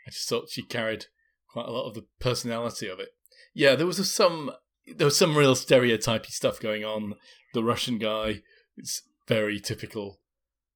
[0.06, 1.06] I just thought she carried
[1.52, 3.10] quite a lot of the personality of it.
[3.54, 4.52] Yeah, there was a, some
[4.96, 7.16] there was some real stereotypy stuff going on.
[7.54, 8.42] The Russian guy,
[8.76, 10.20] it's very typical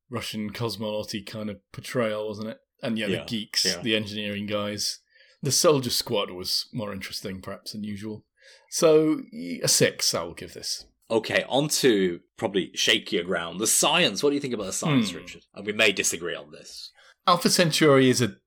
[0.10, 2.58] Russian cosmonauty kind of portrayal, wasn't it?
[2.82, 3.82] And yeah, Yeah, the geeks, yeah.
[3.82, 5.00] the engineering guys.
[5.44, 8.26] The soldier squad was more interesting, perhaps, than usual.
[8.72, 9.22] So
[9.62, 10.86] a six, I will give this.
[11.10, 13.60] Okay, on to probably shakier ground.
[13.60, 14.24] The science.
[14.24, 15.18] What do you think about the science, Hmm.
[15.18, 15.42] Richard?
[15.54, 16.90] And we may disagree on this.
[17.28, 18.38] Alpha Centauri is a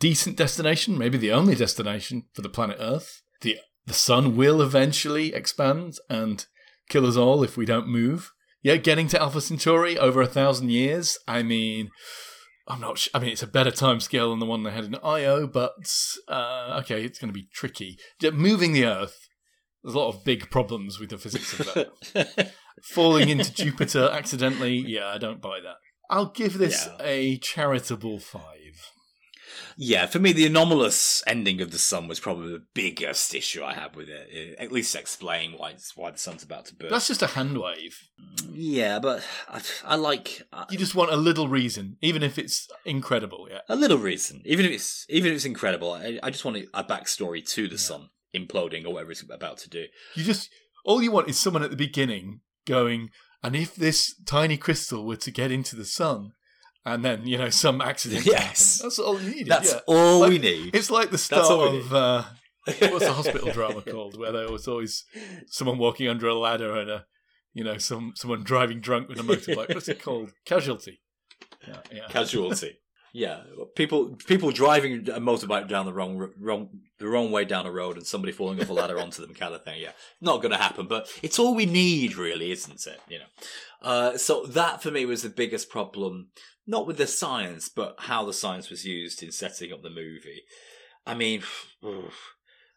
[0.00, 3.22] decent destination, maybe the only destination for the planet Earth.
[3.40, 6.44] The the sun will eventually expand and
[6.88, 8.32] kill us all if we don't move.
[8.62, 11.18] Yeah, getting to Alpha Centauri over a thousand years.
[11.28, 11.90] I mean,
[12.66, 12.98] I'm not.
[12.98, 15.46] Sh- I mean, it's a better time scale than the one they had in Io,
[15.46, 15.72] but
[16.28, 17.96] uh, okay, it's going to be tricky.
[18.32, 19.28] Moving the Earth.
[19.82, 22.52] There's a lot of big problems with the physics of that.
[22.82, 24.76] Falling into Jupiter accidentally.
[24.76, 25.76] Yeah, I don't buy that.
[26.10, 26.96] I'll give this Yeah.
[27.06, 28.90] a charitable five.
[29.76, 33.74] Yeah, for me, the anomalous ending of the sun was probably the biggest issue I
[33.74, 34.28] had with it.
[34.30, 36.90] It- At least explain why it's, why the sun's about to burst.
[36.90, 37.98] That's just a hand wave.
[38.50, 42.68] yeah, but I, I like uh, You just want a little reason, even if it's
[42.84, 43.48] incredible.
[43.50, 43.60] Yeah.
[43.68, 45.92] a little reason, even if it's even if it's incredible.
[45.92, 49.58] I, I just want a, a backstory to the sun imploding or whatever it's about
[49.58, 49.86] to do.
[50.14, 50.50] You just
[50.84, 53.10] all you want is someone at the beginning going,
[53.42, 56.32] and if this tiny crystal were to get into the sun,
[56.84, 58.26] and then you know some accident.
[58.26, 58.78] Yes.
[58.78, 58.86] happen.
[58.86, 59.46] that's all you need.
[59.46, 59.80] That's yeah.
[59.86, 60.74] all we need.
[60.74, 62.24] It's like the start of uh,
[62.64, 65.04] what's the hospital drama called, where there was always
[65.46, 67.06] someone walking under a ladder and a,
[67.52, 69.74] you know, some someone driving drunk with a motorbike.
[69.74, 70.32] What's it called?
[70.44, 71.00] Casualty.
[71.66, 72.06] Yeah, yeah.
[72.08, 72.78] Casualty.
[73.14, 73.42] Yeah,
[73.76, 77.98] people people driving a motorbike down the wrong wrong the wrong way down a road
[77.98, 79.82] and somebody falling off a ladder onto them, kind of thing.
[79.82, 79.92] Yeah,
[80.22, 83.00] not going to happen, but it's all we need, really, isn't it?
[83.08, 83.24] You know.
[83.82, 86.28] Uh, so that for me was the biggest problem,
[86.66, 90.44] not with the science, but how the science was used in setting up the movie.
[91.06, 91.42] I mean,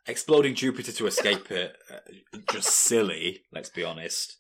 [0.06, 3.44] exploding Jupiter to escape it, uh, just silly.
[3.54, 4.38] Let's be honest.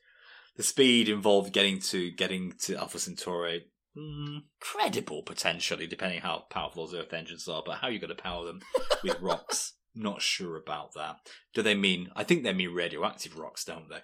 [0.58, 3.66] The speed involved getting to getting to Alpha Centauri,
[3.98, 7.64] mm, credible potentially, depending how powerful those Earth engines are.
[7.66, 8.62] But how you going to power them
[9.04, 9.74] with rocks?
[9.98, 11.18] Not sure about that.
[11.54, 12.10] Do they mean?
[12.16, 14.00] I think they mean radioactive rocks, don't they?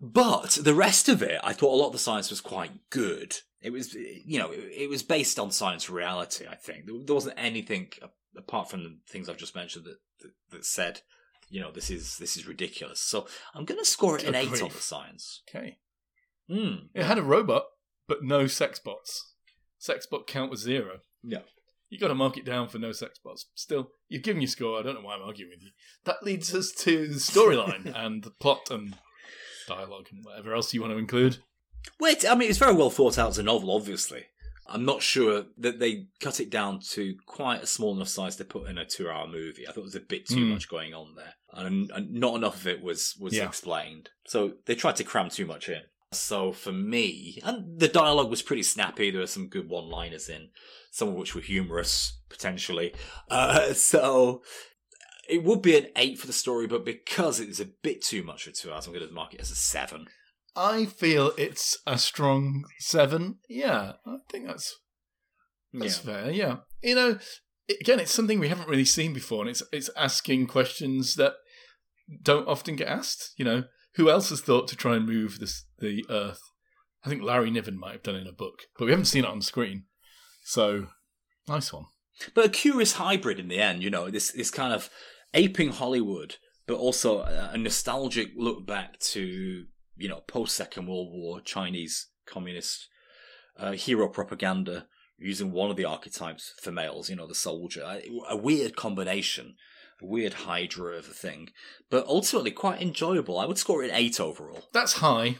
[0.00, 3.34] But the rest of it, I thought a lot of the science was quite good.
[3.60, 6.46] It was, you know, it, it was based on science reality.
[6.50, 7.88] I think there, there wasn't anything
[8.36, 11.02] apart from the things I've just mentioned that that, that said,
[11.50, 13.00] you know, this is this is ridiculous.
[13.00, 15.42] So I'm going to score it an eight on the science.
[15.48, 15.78] Okay.
[16.48, 16.86] Hmm.
[16.94, 17.64] It had a robot,
[18.08, 19.33] but no sex bots.
[19.84, 21.00] Sex bot count was zero.
[21.22, 21.42] No.
[21.90, 23.44] You got to mark it down for no sex bots.
[23.54, 24.78] Still, you've given your score.
[24.78, 25.68] I don't know why I'm arguing with you.
[26.06, 28.96] That leads us to the storyline and the plot and
[29.68, 31.36] dialogue and whatever else you want to include.
[32.00, 34.24] Wait, I mean, it's very well thought out as a novel, obviously.
[34.66, 38.46] I'm not sure that they cut it down to quite a small enough size to
[38.46, 39.64] put in a two-hour movie.
[39.68, 40.52] I thought there was a bit too Hmm.
[40.52, 43.46] much going on there, and, and not enough of it was was Yeah.
[43.46, 44.08] explained.
[44.26, 45.82] So they tried to cram too much in.
[46.14, 49.10] So for me, and the dialogue was pretty snappy.
[49.10, 50.48] There were some good one-liners in,
[50.90, 52.94] some of which were humorous potentially.
[53.30, 54.42] Uh, so
[55.28, 58.22] it would be an eight for the story, but because it was a bit too
[58.22, 60.06] much for two hours, I'm going to mark it as a seven.
[60.56, 63.38] I feel it's a strong seven.
[63.48, 64.76] Yeah, I think that's
[65.72, 66.30] that's fair.
[66.30, 67.18] Yeah, you know,
[67.80, 71.34] again, it's something we haven't really seen before, and it's it's asking questions that
[72.22, 73.32] don't often get asked.
[73.36, 73.64] You know,
[73.96, 76.40] who else has thought to try and move this the Earth?
[77.04, 79.24] I think Larry Niven might have done it in a book, but we haven't seen
[79.24, 79.84] it on screen.
[80.44, 80.86] So,
[81.46, 81.86] nice one.
[82.34, 83.82] but a curious hybrid in the end.
[83.82, 84.90] You know, this this kind of
[85.32, 86.36] aping Hollywood,
[86.66, 89.66] but also a, nostalgic look back to
[89.96, 92.88] you know post Second World War Chinese communist
[93.58, 94.86] uh, hero propaganda
[95.18, 97.10] using one of the archetypes for males.
[97.10, 97.82] You know, the soldier.
[97.82, 99.56] A, a weird combination.
[100.04, 101.48] A weird hydra of a thing,
[101.88, 103.38] but ultimately quite enjoyable.
[103.38, 104.64] I would score it an eight overall.
[104.72, 105.36] That's high.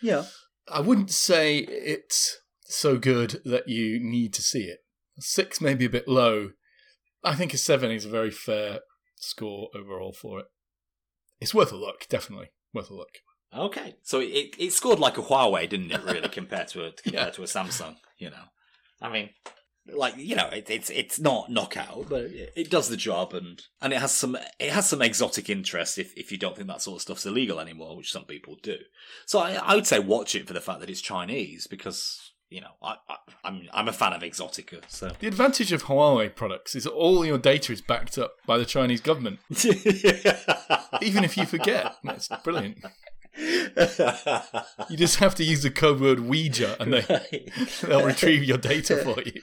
[0.00, 0.26] Yeah,
[0.68, 4.78] I wouldn't say it's so good that you need to see it.
[5.18, 6.50] A six may be a bit low.
[7.24, 8.80] I think a seven is a very fair
[9.16, 10.46] score overall for it.
[11.40, 13.18] It's worth a look, definitely worth a look.
[13.52, 16.04] Okay, so it it scored like a Huawei, didn't it?
[16.04, 17.30] Really, compared to a compared Yeah.
[17.30, 17.96] to a Samsung.
[18.18, 18.44] You know,
[19.02, 19.30] I mean,
[19.94, 23.62] like you know, it, it's it's not knockout, but it, it does the job, and
[23.80, 25.98] and it has some it has some exotic interest.
[25.98, 28.76] If if you don't think that sort of stuff's illegal anymore, which some people do,
[29.26, 32.60] so I, I would say watch it for the fact that it's Chinese because you
[32.60, 34.82] know I, I I'm I'm a fan of exotica.
[34.88, 38.58] So The advantage of Huawei products is that all your data is backed up by
[38.58, 39.38] the Chinese government,
[41.02, 41.96] even if you forget.
[42.02, 42.78] That's brilliant.
[44.88, 47.46] You just have to use the code word Ouija and they,
[47.82, 49.42] they'll retrieve your data for you.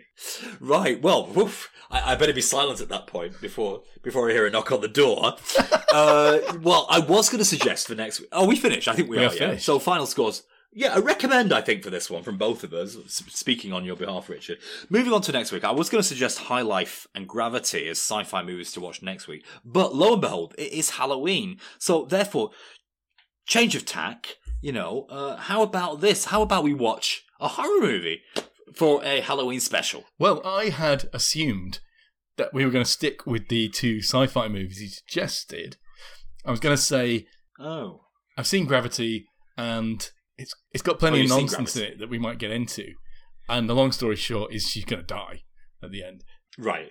[0.60, 1.00] right.
[1.00, 4.50] Well, woof, I, I better be silent at that point before before I hear a
[4.50, 5.34] knock on the door.
[5.92, 8.28] uh, well, I was going to suggest for next week.
[8.32, 8.88] Oh, we finished.
[8.88, 9.28] I think we, We are.
[9.28, 9.38] are Yeah.
[9.48, 9.66] finished.
[9.66, 10.42] So final scores.
[10.76, 11.52] Yeah, I recommend.
[11.52, 12.96] I think for this one from both of us.
[13.06, 14.58] Speaking on your behalf, Richard.
[14.90, 17.98] Moving on to next week, I was going to suggest High Life and Gravity as
[17.98, 21.58] sci-fi movies to watch next week, but lo and behold, it is Halloween.
[21.78, 22.50] So therefore,
[23.46, 24.36] change of tack.
[24.60, 26.26] You know, uh, how about this?
[26.26, 28.22] How about we watch a horror movie
[28.74, 30.04] for a Halloween special?
[30.18, 31.80] Well, I had assumed
[32.36, 35.76] that we were going to stick with the two sci fi movies you suggested.
[36.44, 37.26] I was going to say
[37.60, 38.00] Oh.
[38.36, 42.18] I've seen Gravity, and it's it's got plenty Oh, of nonsense in it that we
[42.18, 42.92] might get into.
[43.48, 45.42] And the long story short is she's going to die
[45.82, 46.24] at the end.
[46.58, 46.90] Right.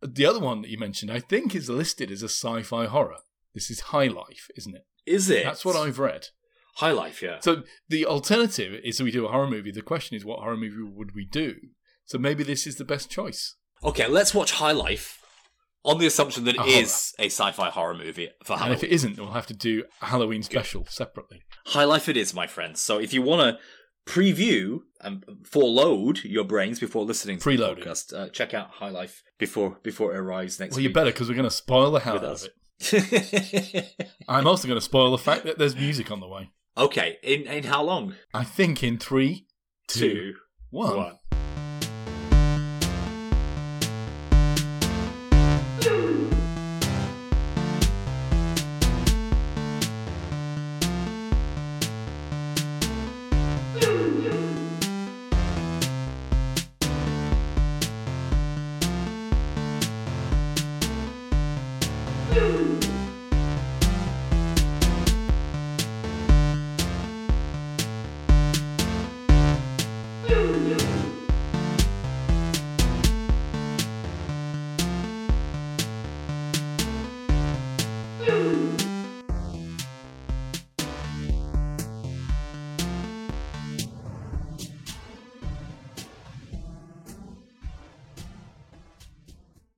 [0.00, 3.18] The other one that you mentioned, I think, is listed as a sci-fi horror.
[3.54, 4.86] This is High Life, isn't it?
[5.06, 5.44] Is it?
[5.44, 6.28] That's what I've read.
[6.76, 7.38] High Life, yeah.
[7.40, 9.70] So the alternative is we do a horror movie.
[9.72, 11.56] The question is, what horror movie would we do?
[12.04, 13.56] So maybe this is the best choice.
[13.84, 15.21] Okay, let's watch High Life
[15.84, 18.76] on the assumption that it A is a sci-fi horror movie for And Halloween.
[18.78, 21.42] if it isn't, we'll have to do a Halloween special separately.
[21.66, 22.80] High Life it is, my friends.
[22.80, 23.58] So if you want to
[24.10, 29.22] preview and foreload your brains before listening to the podcast, uh, check out High Life
[29.38, 30.76] before before it arrives next week.
[30.78, 32.44] Well, you better because we're going to spoil the hell out us.
[32.44, 32.50] of
[32.92, 33.86] it.
[34.28, 36.50] I'm also going to spoil the fact that there's music on the way.
[36.76, 38.14] okay, in in how long?
[38.34, 39.46] I think in three,
[39.88, 40.34] two, Two,
[40.70, 40.96] one.
[40.96, 41.18] one.